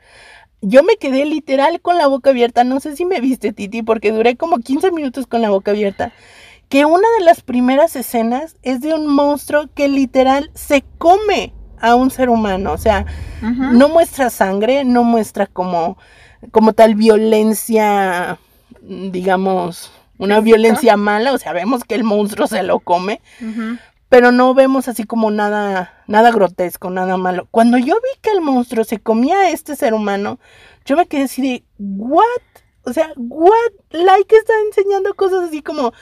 Yo 0.61 0.83
me 0.83 0.97
quedé 0.97 1.25
literal 1.25 1.81
con 1.81 1.97
la 1.97 2.07
boca 2.07 2.29
abierta. 2.29 2.63
No 2.63 2.79
sé 2.79 2.95
si 2.95 3.05
me 3.05 3.19
viste, 3.19 3.51
Titi, 3.51 3.81
porque 3.81 4.11
duré 4.11 4.35
como 4.35 4.59
15 4.59 4.91
minutos 4.91 5.25
con 5.25 5.41
la 5.41 5.49
boca 5.49 5.71
abierta. 5.71 6.11
Que 6.69 6.85
una 6.85 7.07
de 7.17 7.25
las 7.25 7.41
primeras 7.41 7.95
escenas 7.95 8.55
es 8.61 8.79
de 8.81 8.93
un 8.93 9.07
monstruo 9.07 9.69
que 9.73 9.87
literal 9.87 10.51
se 10.53 10.83
come 10.97 11.53
a 11.79 11.95
un 11.95 12.11
ser 12.11 12.29
humano. 12.29 12.71
O 12.73 12.77
sea, 12.77 13.05
no 13.41 13.89
muestra 13.89 14.29
sangre, 14.29 14.83
no 14.85 15.03
muestra 15.03 15.47
como, 15.47 15.97
como 16.51 16.73
tal 16.73 16.93
violencia, 16.93 18.37
digamos, 18.81 19.91
una 20.19 20.39
violencia 20.39 20.95
mala. 20.95 21.33
O 21.33 21.39
sea, 21.39 21.53
vemos 21.53 21.83
que 21.83 21.95
el 21.95 22.03
monstruo 22.03 22.45
se 22.45 22.61
lo 22.61 22.79
come 22.79 23.19
pero 24.11 24.33
no 24.33 24.53
vemos 24.53 24.89
así 24.89 25.05
como 25.05 25.31
nada, 25.31 26.03
nada 26.05 26.31
grotesco, 26.31 26.89
nada 26.89 27.15
malo. 27.15 27.47
Cuando 27.49 27.77
yo 27.77 27.95
vi 27.95 28.19
que 28.21 28.31
el 28.31 28.41
monstruo 28.41 28.83
se 28.83 28.99
comía 28.99 29.39
a 29.39 29.49
este 29.51 29.77
ser 29.77 29.93
humano, 29.93 30.37
yo 30.83 30.97
me 30.97 31.07
quedé 31.07 31.23
así 31.23 31.41
de, 31.41 31.63
¿what? 31.79 32.25
O 32.83 32.91
sea, 32.91 33.13
¿what? 33.15 33.71
Like 33.91 34.35
está 34.35 34.51
enseñando 34.67 35.13
cosas 35.13 35.47
así 35.47 35.61
como, 35.61 35.93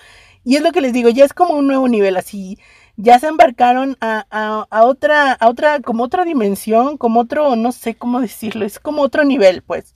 y 0.43 0.55
es 0.55 0.63
lo 0.63 0.71
que 0.71 0.81
les 0.81 0.91
digo, 0.91 1.09
ya 1.09 1.23
es 1.23 1.33
como 1.33 1.53
un 1.53 1.67
nuevo 1.67 1.87
nivel, 1.87 2.17
así, 2.17 2.57
ya 2.97 3.19
se 3.19 3.27
embarcaron 3.27 3.95
a, 4.01 4.25
a, 4.71 4.83
otra, 4.85 5.33
a 5.33 5.47
otra, 5.47 5.79
como 5.79 6.03
otra 6.03 6.25
dimensión, 6.25 6.97
como 6.97 7.19
otro, 7.19 7.55
no 7.55 7.71
sé 7.71 7.93
cómo 7.93 8.21
decirlo, 8.21 8.65
es 8.65 8.79
como 8.79 9.03
otro 9.03 9.23
nivel, 9.23 9.61
pues. 9.61 9.95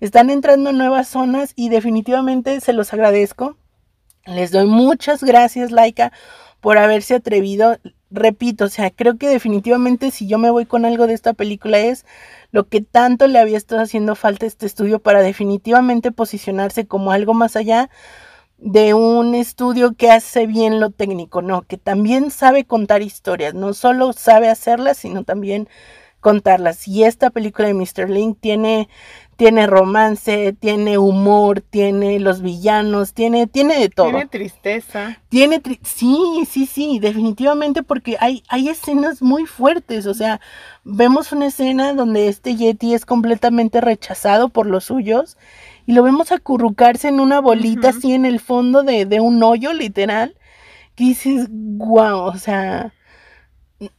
Están 0.00 0.28
entrando 0.30 0.70
en 0.70 0.78
nuevas 0.78 1.06
zonas 1.06 1.52
y 1.54 1.68
definitivamente 1.68 2.60
se 2.60 2.72
los 2.72 2.92
agradezco. 2.92 3.56
Les 4.26 4.50
doy 4.50 4.66
muchas 4.66 5.22
gracias, 5.22 5.70
Laika, 5.70 6.10
por 6.64 6.78
haberse 6.78 7.16
atrevido. 7.16 7.76
Repito, 8.10 8.64
o 8.64 8.68
sea, 8.70 8.90
creo 8.90 9.18
que 9.18 9.28
definitivamente 9.28 10.10
si 10.10 10.26
yo 10.26 10.38
me 10.38 10.48
voy 10.48 10.64
con 10.64 10.86
algo 10.86 11.06
de 11.06 11.12
esta 11.12 11.34
película 11.34 11.78
es 11.78 12.06
lo 12.52 12.68
que 12.68 12.80
tanto 12.80 13.26
le 13.26 13.38
había 13.38 13.58
estado 13.58 13.82
haciendo 13.82 14.14
falta 14.14 14.46
a 14.46 14.48
este 14.48 14.64
estudio 14.64 14.98
para 14.98 15.20
definitivamente 15.20 16.10
posicionarse 16.10 16.86
como 16.86 17.12
algo 17.12 17.34
más 17.34 17.54
allá 17.56 17.90
de 18.56 18.94
un 18.94 19.34
estudio 19.34 19.92
que 19.92 20.10
hace 20.10 20.46
bien 20.46 20.80
lo 20.80 20.88
técnico, 20.88 21.42
no, 21.42 21.62
que 21.62 21.76
también 21.76 22.30
sabe 22.30 22.64
contar 22.64 23.02
historias, 23.02 23.52
no 23.52 23.74
solo 23.74 24.14
sabe 24.14 24.48
hacerlas, 24.48 24.96
sino 24.96 25.22
también 25.22 25.68
contarlas. 26.24 26.88
Y 26.88 27.04
esta 27.04 27.28
película 27.28 27.68
de 27.68 27.74
Mr. 27.74 28.08
Link 28.08 28.38
tiene 28.40 28.88
tiene 29.36 29.66
romance, 29.66 30.54
tiene 30.58 30.96
humor, 30.96 31.60
tiene 31.60 32.18
los 32.20 32.40
villanos, 32.40 33.12
tiene, 33.14 33.46
tiene 33.46 33.78
de 33.78 33.88
todo. 33.88 34.06
Tiene 34.06 34.26
tristeza. 34.26 35.18
Tiene 35.28 35.60
sí, 35.82 36.44
sí, 36.48 36.66
sí, 36.66 36.98
definitivamente 37.00 37.82
porque 37.82 38.16
hay, 38.20 38.42
hay 38.48 38.68
escenas 38.68 39.20
muy 39.20 39.44
fuertes. 39.44 40.06
O 40.06 40.14
sea, 40.14 40.40
vemos 40.84 41.32
una 41.32 41.46
escena 41.46 41.92
donde 41.92 42.28
este 42.28 42.54
Yeti 42.54 42.94
es 42.94 43.04
completamente 43.04 43.80
rechazado 43.80 44.48
por 44.48 44.66
los 44.66 44.84
suyos 44.84 45.36
y 45.84 45.92
lo 45.92 46.02
vemos 46.04 46.32
acurrucarse 46.32 47.08
en 47.08 47.20
una 47.20 47.40
bolita 47.40 47.88
así 47.90 48.14
en 48.14 48.24
el 48.24 48.40
fondo 48.40 48.82
de, 48.82 49.04
de 49.04 49.20
un 49.20 49.42
hoyo, 49.42 49.72
literal. 49.72 50.36
Que 50.94 51.04
dices, 51.04 51.48
wow, 51.50 52.20
o 52.20 52.38
sea, 52.38 52.94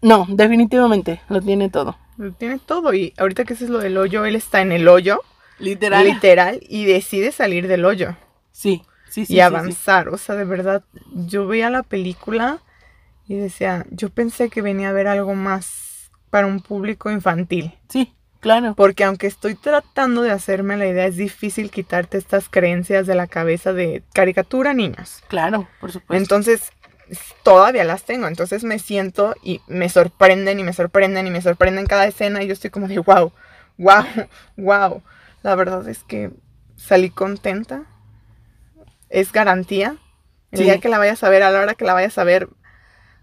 no, 0.02 0.26
definitivamente 0.30 1.22
lo 1.28 1.42
tiene 1.42 1.70
todo. 1.70 1.98
Tiene 2.38 2.60
todo 2.60 2.94
y 2.94 3.14
ahorita 3.18 3.44
que 3.44 3.54
es 3.54 3.62
lo 3.62 3.80
del 3.80 3.98
hoyo, 3.98 4.26
él 4.26 4.36
está 4.36 4.62
en 4.62 4.72
el 4.72 4.88
hoyo. 4.88 5.22
Literal. 5.60 6.06
Literal 6.06 6.60
y 6.62 6.86
decide 6.86 7.32
salir 7.32 7.68
del 7.68 7.86
hoyo. 7.86 8.16
Sí, 8.52 8.84
y 9.16 9.40
avanzar. 9.40 10.10
O 10.10 10.18
sea, 10.18 10.36
de 10.36 10.46
verdad, 10.46 10.84
yo 11.14 11.48
veía 11.48 11.70
la 11.70 11.84
película 11.84 12.60
y 13.28 13.36
decía, 13.36 13.86
yo 13.90 14.10
pensé 14.10 14.50
que 14.50 14.62
venía 14.62 14.90
a 14.90 14.94
ver 14.94 15.08
algo 15.08 15.36
más 15.36 16.12
para 16.30 16.48
un 16.48 16.62
público 16.62 17.10
infantil. 17.12 17.74
Sí, 17.90 18.14
claro. 18.40 18.76
Porque 18.76 19.04
aunque 19.04 19.28
estoy 19.28 19.56
tratando 19.56 20.22
de 20.22 20.32
hacerme 20.32 20.78
la 20.78 20.88
idea, 20.88 21.06
es 21.06 21.16
difícil 21.16 21.72
quitarte 21.72 22.18
estas 22.18 22.50
creencias 22.50 23.08
de 23.08 23.16
la 23.16 23.28
cabeza 23.28 23.74
de 23.74 24.04
caricatura 24.14 24.74
niños. 24.74 25.24
Claro, 25.28 25.68
por 25.80 25.92
supuesto. 25.92 26.22
Entonces, 26.22 26.72
todavía 27.44 27.84
las 27.84 28.04
tengo. 28.04 28.28
Entonces 28.28 28.64
me 28.64 28.80
siento 28.80 29.36
y 29.44 29.62
me 29.68 29.90
sorprenden 29.90 30.60
y 30.60 30.64
me 30.64 30.74
sorprenden 30.74 31.28
y 31.28 31.32
me 31.32 31.42
sorprenden 31.42 31.86
cada 31.86 32.06
escena 32.06 32.44
y 32.44 32.48
yo 32.48 32.54
estoy 32.54 32.70
como 32.70 32.88
de 32.88 33.00
wow, 33.00 33.32
wow, 33.78 34.06
wow. 34.58 35.02
La 35.44 35.56
verdad 35.56 35.88
es 35.88 36.04
que 36.04 36.32
salí 36.76 37.10
contenta. 37.10 37.84
Es 39.10 39.32
garantía. 39.32 39.98
El 40.52 40.62
día 40.62 40.80
que 40.80 40.90
la 40.90 40.98
vayas 40.98 41.24
a 41.24 41.30
ver, 41.30 41.44
a 41.44 41.52
la 41.52 41.60
hora 41.60 41.76
que 41.76 41.86
la 41.86 41.94
vayas 41.94 42.18
a 42.18 42.24
ver, 42.24 42.48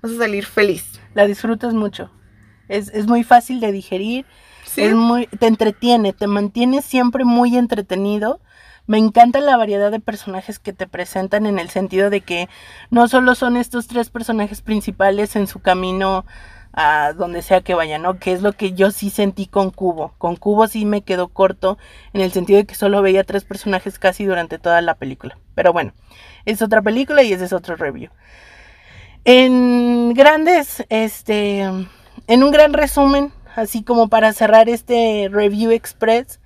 vas 0.03 0.13
a 0.13 0.19
salir 0.19 0.45
feliz. 0.45 1.01
La 1.15 1.27
disfrutas 1.27 1.73
mucho. 1.73 2.11
Es, 2.69 3.07
muy 3.07 3.25
fácil 3.25 3.61
de 3.61 3.73
digerir. 3.73 4.27
Es 4.77 4.95
muy, 4.95 5.27
te 5.27 5.47
entretiene, 5.47 6.13
te 6.13 6.27
mantiene 6.27 6.83
siempre 6.83 7.25
muy 7.25 7.57
entretenido 7.57 8.41
me 8.87 8.99
encanta 8.99 9.41
la 9.41 9.57
variedad 9.57 9.91
de 9.91 10.01
personajes 10.01 10.59
que 10.59 10.73
te 10.73 10.87
presentan 10.87 11.47
en 11.47 11.59
el 11.59 11.71
sentido 11.71 12.11
de 12.11 12.21
que 12.21 12.49
no 12.91 13.09
solo 13.09 13.35
son 13.35 13.57
estos 13.57 13.87
tres 13.87 14.11
personajes 14.11 14.61
principales 14.61 15.37
en 15.37 15.47
su 15.47 15.61
camino 15.61 16.25
a 16.73 17.13
donde 17.13 17.43
sea 17.43 17.61
que 17.61 17.75
vayan, 17.75 18.03
¿no? 18.03 18.19
Que 18.19 18.33
es 18.33 18.43
lo 18.43 18.53
que 18.53 18.73
yo 18.73 18.91
sí 18.91 19.11
sentí 19.11 19.47
con 19.47 19.71
Cubo. 19.71 20.15
Con 20.19 20.37
Cubo 20.37 20.67
sí 20.67 20.85
me 20.87 21.03
quedó 21.03 21.29
corto 21.29 21.79
en 22.13 22.23
el 22.23 22.33
sentido 22.33 22.59
de 22.59 22.67
que 22.67 22.75
solo 22.75 23.03
veía 23.03 23.25
tres 23.25 23.45
personajes 23.45 23.99
casi 23.99 24.25
durante 24.25 24.59
toda 24.59 24.81
la 24.81 24.95
película. 24.95 25.39
Pero 25.55 25.73
bueno, 25.73 25.93
es 26.45 26.63
otra 26.63 26.81
película 26.83 27.23
y 27.23 27.33
ese 27.33 27.45
es 27.45 27.53
otro 27.53 27.77
review. 27.77 28.11
En 29.25 30.15
grandes, 30.15 30.85
este, 30.89 31.61
en 31.61 32.43
un 32.43 32.51
gran 32.51 32.73
resumen, 32.73 33.33
así 33.55 33.83
como 33.85 34.09
para 34.09 34.33
cerrar 34.33 34.69
este 34.69 35.29
review 35.31 35.71
express, 35.71 36.41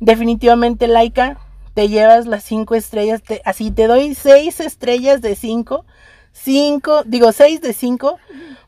definitivamente 0.00 0.88
Laika 0.88 1.38
te 1.78 1.88
llevas 1.88 2.26
las 2.26 2.42
cinco 2.42 2.74
estrellas, 2.74 3.22
así 3.44 3.70
te 3.70 3.86
doy 3.86 4.16
seis 4.16 4.58
estrellas 4.58 5.20
de 5.22 5.36
cinco, 5.36 5.84
cinco, 6.32 7.04
digo 7.04 7.30
seis 7.30 7.60
de 7.60 7.72
cinco, 7.72 8.18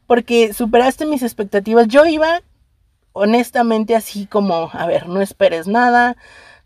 porque 0.06 0.52
superaste 0.52 1.06
mis 1.06 1.24
expectativas. 1.24 1.88
Yo 1.88 2.06
iba 2.06 2.40
honestamente 3.12 3.96
así 3.96 4.26
como, 4.26 4.70
a 4.72 4.86
ver, 4.86 5.08
no 5.08 5.20
esperes 5.20 5.66
nada, 5.66 6.16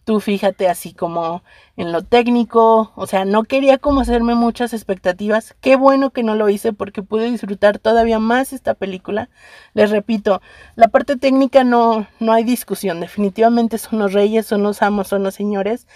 tú 0.05 0.21
fíjate 0.21 0.69
así 0.69 0.93
como 0.93 1.43
en 1.79 1.93
lo 1.93 2.03
técnico, 2.03 2.93
o 2.95 3.07
sea, 3.07 3.25
no 3.25 3.45
quería 3.45 3.79
como 3.79 4.03
hacerme 4.03 4.35
muchas 4.35 4.75
expectativas. 4.75 5.57
Qué 5.63 5.77
bueno 5.77 6.11
que 6.11 6.25
no 6.25 6.35
lo 6.35 6.51
hice 6.51 6.75
porque 6.75 7.03
pude 7.03 7.31
disfrutar 7.31 7.79
todavía 7.79 8.19
más 8.19 8.53
esta 8.53 8.75
película. 8.75 9.31
Les 9.73 9.89
repito, 9.91 10.43
la 10.77 10.89
parte 10.89 11.17
técnica 11.17 11.65
no 11.65 12.07
no 12.21 12.35
hay 12.35 12.45
discusión, 12.45 13.01
definitivamente 13.01 13.79
son 13.79 13.99
los 13.99 14.13
reyes, 14.13 14.45
son 14.45 14.63
los 14.63 14.83
amos, 14.83 15.09
son 15.09 15.23
los 15.23 15.35
señores 15.35 15.87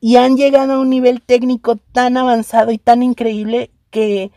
y 0.00 0.16
han 0.16 0.36
llegado 0.36 0.74
a 0.74 0.80
un 0.80 0.90
nivel 0.90 1.22
técnico 1.22 1.76
tan 1.92 2.16
avanzado 2.16 2.72
y 2.72 2.78
tan 2.78 3.02
increíble 3.02 3.70
que 3.90 4.30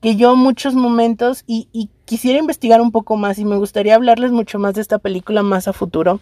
que 0.00 0.16
yo 0.16 0.34
muchos 0.34 0.74
momentos 0.74 1.44
y, 1.46 1.90
quisiera 2.06 2.40
investigar 2.40 2.80
un 2.80 2.90
poco 2.90 3.16
más 3.16 3.38
y 3.38 3.44
me 3.44 3.56
gustaría 3.56 3.94
hablarles 3.94 4.32
mucho 4.32 4.58
más 4.58 4.74
de 4.74 4.80
esta 4.80 4.98
película 4.98 5.44
más 5.44 5.68
a 5.68 5.72
futuro 5.72 6.18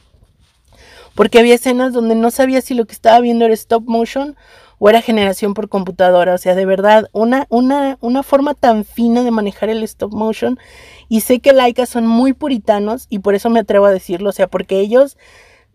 porque 1.14 1.38
había 1.38 1.54
escenas 1.54 1.94
donde 1.94 2.14
no 2.14 2.30
sabía 2.30 2.60
si 2.60 2.74
lo 2.74 2.84
que 2.84 2.92
estaba 2.92 3.18
viendo 3.20 3.46
era 3.46 3.54
stop 3.54 3.84
motion 3.86 4.36
o 4.78 4.88
era 4.88 5.02
generación 5.02 5.54
por 5.54 5.68
computadora. 5.68 6.34
O 6.34 6.38
sea, 6.38 6.54
de 6.54 6.64
verdad, 6.64 7.08
una, 7.12 7.46
una, 7.48 7.98
una 8.00 8.22
forma 8.22 8.54
tan 8.54 8.84
fina 8.84 9.24
de 9.24 9.32
manejar 9.32 9.68
el 9.68 9.82
stop 9.82 10.12
motion. 10.12 10.60
Y 11.08 11.22
sé 11.22 11.40
que 11.40 11.52
Laika 11.52 11.86
son 11.86 12.06
muy 12.06 12.34
puritanos 12.34 13.06
y 13.08 13.18
por 13.18 13.34
eso 13.34 13.50
me 13.50 13.58
atrevo 13.58 13.86
a 13.86 13.90
decirlo. 13.90 14.30
O 14.30 14.32
sea, 14.32 14.46
porque 14.46 14.78
ellos, 14.78 15.16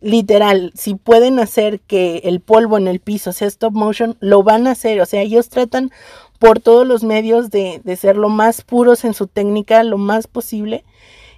literal, 0.04 0.72
si 0.76 0.96
pueden 0.96 1.40
hacer 1.40 1.80
que 1.80 2.18
el 2.26 2.42
polvo 2.42 2.78
en 2.78 2.88
el 2.88 3.00
piso 3.00 3.32
sea 3.32 3.48
stop 3.48 3.74
motion, 3.74 4.18
lo 4.20 4.44
van 4.44 4.68
a 4.68 4.72
hacer. 4.72 5.00
O 5.02 5.06
sea, 5.06 5.22
ellos 5.22 5.50
tratan 5.50 5.92
por 6.40 6.60
todos 6.60 6.86
los 6.86 7.04
medios 7.04 7.50
de, 7.50 7.82
de 7.84 7.96
ser 7.96 8.18
lo 8.18 8.28
más 8.30 8.62
puros 8.62 9.06
en 9.06 9.14
su 9.14 9.28
técnica, 9.28 9.82
lo 9.84 9.98
más 9.98 10.28
posible. 10.28 10.84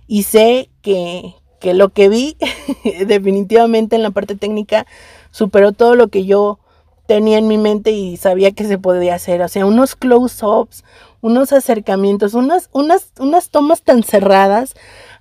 Y 0.08 0.24
sé 0.24 0.70
que, 0.82 1.36
que 1.60 1.76
lo 1.76 1.90
que 1.90 2.10
vi 2.10 2.38
definitivamente 3.06 3.96
en 3.96 4.04
la 4.04 4.12
parte 4.12 4.36
técnica 4.36 4.88
superó 5.30 5.72
todo 5.72 5.96
lo 5.96 6.08
que 6.08 6.26
yo 6.26 6.60
tenía 7.06 7.38
en 7.38 7.48
mi 7.48 7.60
mente 7.60 7.92
y 7.92 8.18
sabía 8.18 8.52
que 8.52 8.66
se 8.66 8.80
podía 8.80 9.14
hacer. 9.14 9.44
O 9.44 9.48
sea, 9.48 9.68
unos 9.68 9.96
close-ups, 9.96 10.84
unos 11.22 11.54
acercamientos, 11.54 12.34
unas, 12.34 12.70
unas, 12.72 13.12
unas 13.20 13.50
tomas 13.50 13.84
tan 13.84 14.02
cerradas 14.02 14.74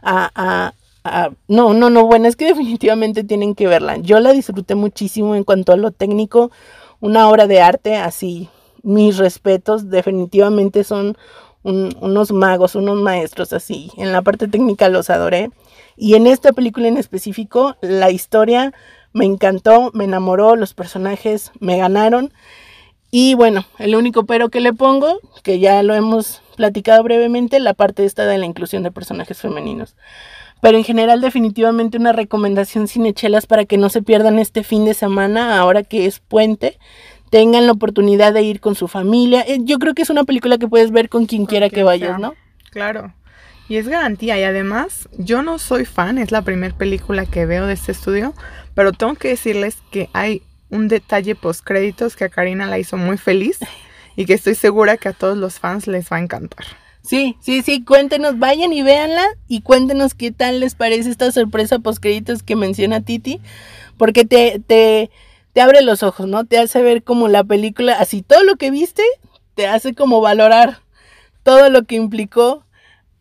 a, 0.02 0.30
a, 0.34 0.72
No, 1.48 1.74
no, 1.74 1.90
no, 1.90 2.06
bueno, 2.06 2.28
es 2.28 2.36
que 2.36 2.46
definitivamente 2.54 3.24
tienen 3.24 3.54
que 3.54 3.66
verla. 3.66 3.98
Yo 3.98 4.20
la 4.20 4.32
disfruté 4.32 4.74
muchísimo 4.74 5.34
en 5.34 5.44
cuanto 5.44 5.72
a 5.72 5.76
lo 5.76 5.90
técnico. 5.90 6.50
Una 7.00 7.28
obra 7.28 7.46
de 7.46 7.60
arte, 7.60 7.96
así, 7.96 8.48
mis 8.82 9.18
respetos, 9.18 9.90
definitivamente 9.90 10.84
son 10.84 11.16
unos 11.62 12.30
magos, 12.30 12.74
unos 12.74 12.96
maestros 12.96 13.52
así. 13.52 13.90
En 13.96 14.12
la 14.12 14.22
parte 14.22 14.48
técnica 14.48 14.88
los 14.88 15.10
adoré. 15.10 15.50
Y 15.96 16.14
en 16.14 16.26
esta 16.26 16.52
película 16.52 16.88
en 16.88 16.96
específico, 16.96 17.76
la 17.80 18.10
historia 18.10 18.72
me 19.12 19.24
encantó, 19.24 19.90
me 19.94 20.04
enamoró, 20.04 20.56
los 20.56 20.74
personajes 20.74 21.52
me 21.60 21.78
ganaron. 21.78 22.32
Y 23.10 23.34
bueno, 23.34 23.64
el 23.78 23.94
único 23.94 24.24
pero 24.24 24.48
que 24.48 24.60
le 24.60 24.72
pongo, 24.72 25.20
que 25.42 25.58
ya 25.58 25.82
lo 25.82 25.94
hemos 25.94 26.42
platicado 26.56 27.02
brevemente, 27.02 27.60
la 27.60 27.74
parte 27.74 28.04
esta 28.04 28.26
de 28.26 28.38
la 28.38 28.46
inclusión 28.46 28.82
de 28.82 28.90
personajes 28.90 29.40
femeninos. 29.40 29.94
Pero 30.64 30.78
en 30.78 30.84
general 30.84 31.20
definitivamente 31.20 31.98
una 31.98 32.14
recomendación 32.14 32.88
cinechelas 32.88 33.44
para 33.44 33.66
que 33.66 33.76
no 33.76 33.90
se 33.90 34.00
pierdan 34.00 34.38
este 34.38 34.64
fin 34.64 34.86
de 34.86 34.94
semana, 34.94 35.58
ahora 35.58 35.82
que 35.82 36.06
es 36.06 36.20
puente, 36.20 36.78
tengan 37.28 37.66
la 37.66 37.72
oportunidad 37.72 38.32
de 38.32 38.40
ir 38.44 38.60
con 38.60 38.74
su 38.74 38.88
familia. 38.88 39.44
Eh, 39.46 39.58
yo 39.60 39.78
creo 39.78 39.92
que 39.92 40.00
es 40.00 40.08
una 40.08 40.24
película 40.24 40.56
que 40.56 40.66
puedes 40.66 40.90
ver 40.90 41.10
con 41.10 41.26
quien 41.26 41.44
quiera 41.44 41.68
que 41.68 41.82
vayas, 41.82 42.18
¿no? 42.18 42.32
Claro. 42.70 43.12
Y 43.68 43.76
es 43.76 43.88
garantía. 43.88 44.40
Y 44.40 44.44
además, 44.44 45.06
yo 45.18 45.42
no 45.42 45.58
soy 45.58 45.84
fan, 45.84 46.16
es 46.16 46.32
la 46.32 46.40
primera 46.40 46.74
película 46.74 47.26
que 47.26 47.44
veo 47.44 47.66
de 47.66 47.74
este 47.74 47.92
estudio, 47.92 48.32
pero 48.72 48.92
tengo 48.92 49.16
que 49.16 49.28
decirles 49.28 49.76
que 49.90 50.08
hay 50.14 50.40
un 50.70 50.88
detalle 50.88 51.34
post 51.34 51.62
créditos 51.62 52.16
que 52.16 52.24
a 52.24 52.30
Karina 52.30 52.64
la 52.64 52.78
hizo 52.78 52.96
muy 52.96 53.18
feliz 53.18 53.58
y 54.16 54.24
que 54.24 54.32
estoy 54.32 54.54
segura 54.54 54.96
que 54.96 55.10
a 55.10 55.12
todos 55.12 55.36
los 55.36 55.60
fans 55.60 55.86
les 55.88 56.10
va 56.10 56.16
a 56.16 56.20
encantar. 56.20 56.64
Sí, 57.04 57.36
sí, 57.40 57.60
sí, 57.60 57.84
cuéntenos, 57.84 58.38
vayan 58.38 58.72
y 58.72 58.82
véanla 58.82 59.26
y 59.46 59.60
cuéntenos 59.60 60.14
qué 60.14 60.32
tal 60.32 60.60
les 60.60 60.74
parece 60.74 61.10
esta 61.10 61.30
sorpresa 61.32 61.78
post 61.78 62.00
créditos 62.00 62.42
que 62.42 62.56
menciona 62.56 63.02
Titi, 63.02 63.40
porque 63.98 64.24
te, 64.24 64.58
te, 64.66 65.10
te 65.52 65.60
abre 65.60 65.82
los 65.82 66.02
ojos, 66.02 66.26
¿no? 66.26 66.46
Te 66.46 66.56
hace 66.58 66.80
ver 66.80 67.02
como 67.02 67.28
la 67.28 67.44
película, 67.44 67.92
así 67.92 68.22
todo 68.22 68.42
lo 68.42 68.56
que 68.56 68.70
viste, 68.70 69.02
te 69.54 69.66
hace 69.66 69.94
como 69.94 70.22
valorar 70.22 70.78
todo 71.42 71.68
lo 71.68 71.84
que 71.84 71.96
implicó 71.96 72.64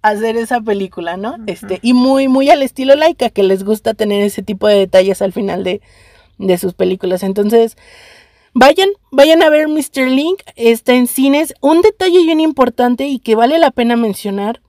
hacer 0.02 0.38
esa 0.38 0.62
película, 0.62 1.18
¿no? 1.18 1.36
Este, 1.46 1.80
y 1.82 1.92
muy, 1.92 2.30
muy 2.30 2.50
al 2.50 2.62
estilo 2.62 2.96
laica, 2.96 3.30
que 3.30 3.44
les 3.44 3.66
gusta 3.66 3.94
tener 3.94 4.24
ese 4.24 4.44
tipo 4.44 4.68
de 4.68 4.76
detalles 4.76 5.22
al 5.22 5.34
final 5.34 5.66
de, 5.66 5.82
de 6.38 6.58
sus 6.58 6.74
películas. 6.74 7.22
Entonces, 7.22 7.78
vayan, 8.54 8.90
vayan 9.12 9.42
a 9.44 9.50
ver 9.50 9.68
Mr. 9.68 10.08
Link, 10.08 10.42
está 10.56 10.94
en 10.94 11.08
cines. 11.08 11.54
Un 11.62 11.82
detalle 11.82 12.24
bien 12.24 12.40
importante 12.40 13.08
y 13.08 13.20
que 13.20 13.36
vale 13.36 13.60
la 13.60 13.72
pena 13.72 13.96
mencionar, 13.96 14.62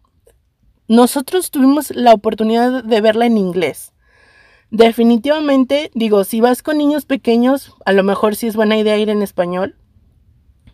nosotros 0.89 1.51
tuvimos 1.51 1.91
la 1.91 2.13
oportunidad 2.13 2.85
de 2.85 3.01
verla 3.01 3.27
en 3.27 3.39
inglés. 3.39 3.93
Definitivamente, 4.71 5.91
digo, 5.95 6.25
si 6.25 6.41
vas 6.41 6.63
con 6.63 6.79
niños 6.79 7.07
pequeños, 7.07 7.75
a 7.85 7.93
lo 7.93 8.03
mejor 8.03 8.35
sí 8.37 8.47
es 8.47 8.57
buena 8.57 8.77
idea 8.77 8.99
ir 8.99 9.09
en 9.09 9.23
español, 9.23 9.77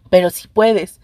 pero 0.09 0.31
si 0.31 0.49
puedes 0.49 1.01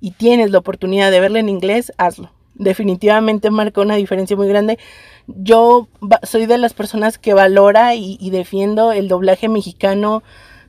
y 0.00 0.10
tienes 0.12 0.50
la 0.50 0.58
oportunidad 0.58 1.10
de 1.10 1.20
verla 1.20 1.38
en 1.38 1.48
inglés, 1.48 1.92
hazlo 1.96 2.30
definitivamente 2.54 3.50
marca 3.50 3.80
una 3.80 3.96
diferencia 3.96 4.36
muy 4.36 4.48
grande. 4.48 4.78
Yo 5.26 5.88
soy 6.22 6.46
de 6.46 6.58
las 6.58 6.74
personas 6.74 7.18
que 7.18 7.34
valora 7.34 7.94
y, 7.94 8.30
defiendo 8.30 8.92
el 8.92 9.08
doblaje 9.08 9.48
mexicano 9.48 10.22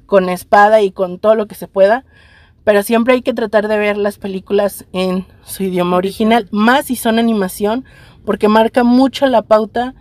con 0.06 0.30
espada 0.30 0.82
y 0.82 0.91
con 0.91 1.20
todo 1.20 1.36
lo 1.36 1.48
que 1.48 1.56
se 1.56 1.68
pueda, 1.68 2.06
pero 2.63 2.84
siempre 2.84 3.13
hay 3.13 3.22
que 3.22 3.34
tratar 3.34 3.68
de 3.68 3.78
ver 3.78 3.98
las 3.98 4.18
películas 4.18 4.86
en 4.91 5.26
su 5.44 5.63
idioma 5.63 5.98
original, 5.98 6.48
más 6.52 6.86
si 6.86 6.96
son 6.96 7.20
animación, 7.20 7.86
porque 8.26 8.48
marca 8.48 8.84
mucho 8.84 9.28
la 9.28 9.44
pauta 9.44 9.94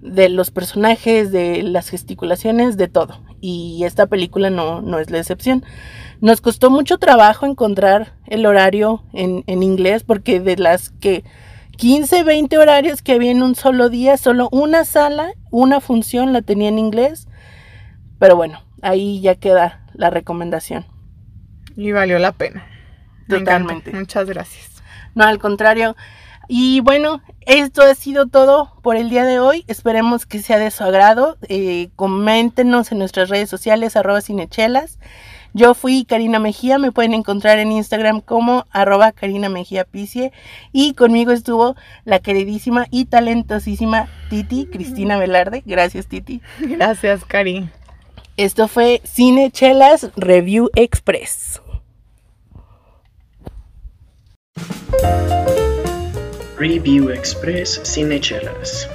de 0.00 0.28
los 0.28 0.50
personajes, 0.50 1.30
de 1.32 1.62
las 1.62 1.88
gesticulaciones, 1.88 2.76
de 2.76 2.88
todo. 2.88 3.20
Y 3.40 3.84
esta 3.84 4.06
película 4.06 4.50
no, 4.50 4.80
no 4.80 4.98
es 4.98 5.10
la 5.10 5.18
excepción. 5.18 5.64
Nos 6.20 6.40
costó 6.40 6.70
mucho 6.70 6.98
trabajo 6.98 7.46
encontrar 7.46 8.14
el 8.26 8.44
horario 8.44 9.02
en, 9.12 9.44
inglés 9.62 10.04
porque 10.04 10.40
de 10.40 10.56
las 10.56 10.90
que 10.90 11.24
15, 11.78 12.24
20 12.24 12.58
horarios 12.58 13.00
que 13.00 13.12
había 13.12 13.30
en 13.30 13.42
un 13.42 13.54
solo 13.54 13.88
día, 13.88 14.18
solo 14.18 14.50
una 14.52 14.84
sala, 14.84 15.32
una 15.50 15.80
función 15.80 16.34
la 16.34 16.42
tenía 16.42 16.68
en 16.68 16.78
inglés. 16.78 17.26
Pero 18.18 18.36
bueno, 18.36 18.60
ahí 18.82 19.20
ya 19.20 19.34
queda 19.34 19.86
la 19.94 20.10
recomendación. 20.10 20.86
Y 21.76 21.92
valió 21.92 22.18
la 22.18 22.32
pena. 22.32 22.66
Totalmente. 23.28 23.92
Muchas 23.92 24.26
gracias. 24.26 24.82
No, 25.14 25.24
al 25.24 25.38
contrario. 25.38 25.96
Y 26.48 26.80
bueno, 26.80 27.22
esto 27.46 27.82
ha 27.82 27.94
sido 27.94 28.26
todo 28.26 28.72
por 28.82 28.96
el 28.96 29.08
día 29.08 29.24
de 29.24 29.38
hoy. 29.38 29.64
Esperemos 29.68 30.26
que 30.26 30.40
sea 30.40 30.58
de 30.58 30.70
su 30.70 30.82
agrado. 30.82 31.38
Eh, 31.48 31.90
coméntenos 31.94 32.90
en 32.90 32.98
nuestras 32.98 33.28
redes 33.28 33.48
sociales, 33.48 33.96
arroba 33.96 34.20
cinechelas. 34.20 34.98
Yo 35.52 35.74
fui 35.74 36.04
Karina 36.04 36.38
Mejía, 36.38 36.78
me 36.78 36.92
pueden 36.92 37.12
encontrar 37.14 37.58
en 37.58 37.72
Instagram 37.72 38.20
como 38.20 38.66
arroba 38.70 39.12
Karina 39.12 39.48
Mejía 39.48 39.84
Picie. 39.84 40.32
Y 40.72 40.94
conmigo 40.94 41.32
estuvo 41.32 41.76
la 42.04 42.20
queridísima 42.20 42.86
y 42.90 43.06
talentosísima 43.06 44.08
Titi, 44.28 44.66
Cristina 44.66 45.18
Velarde. 45.18 45.62
Gracias, 45.66 46.06
Titi. 46.06 46.40
Gracias, 46.60 47.24
Cari. 47.24 47.68
Esto 48.40 48.68
fue 48.68 49.02
Cine 49.04 49.50
Chelas 49.50 50.12
Review 50.16 50.70
Express. 50.74 51.60
Review 56.56 57.10
Express 57.10 57.82
Cinechelas. 57.84 58.88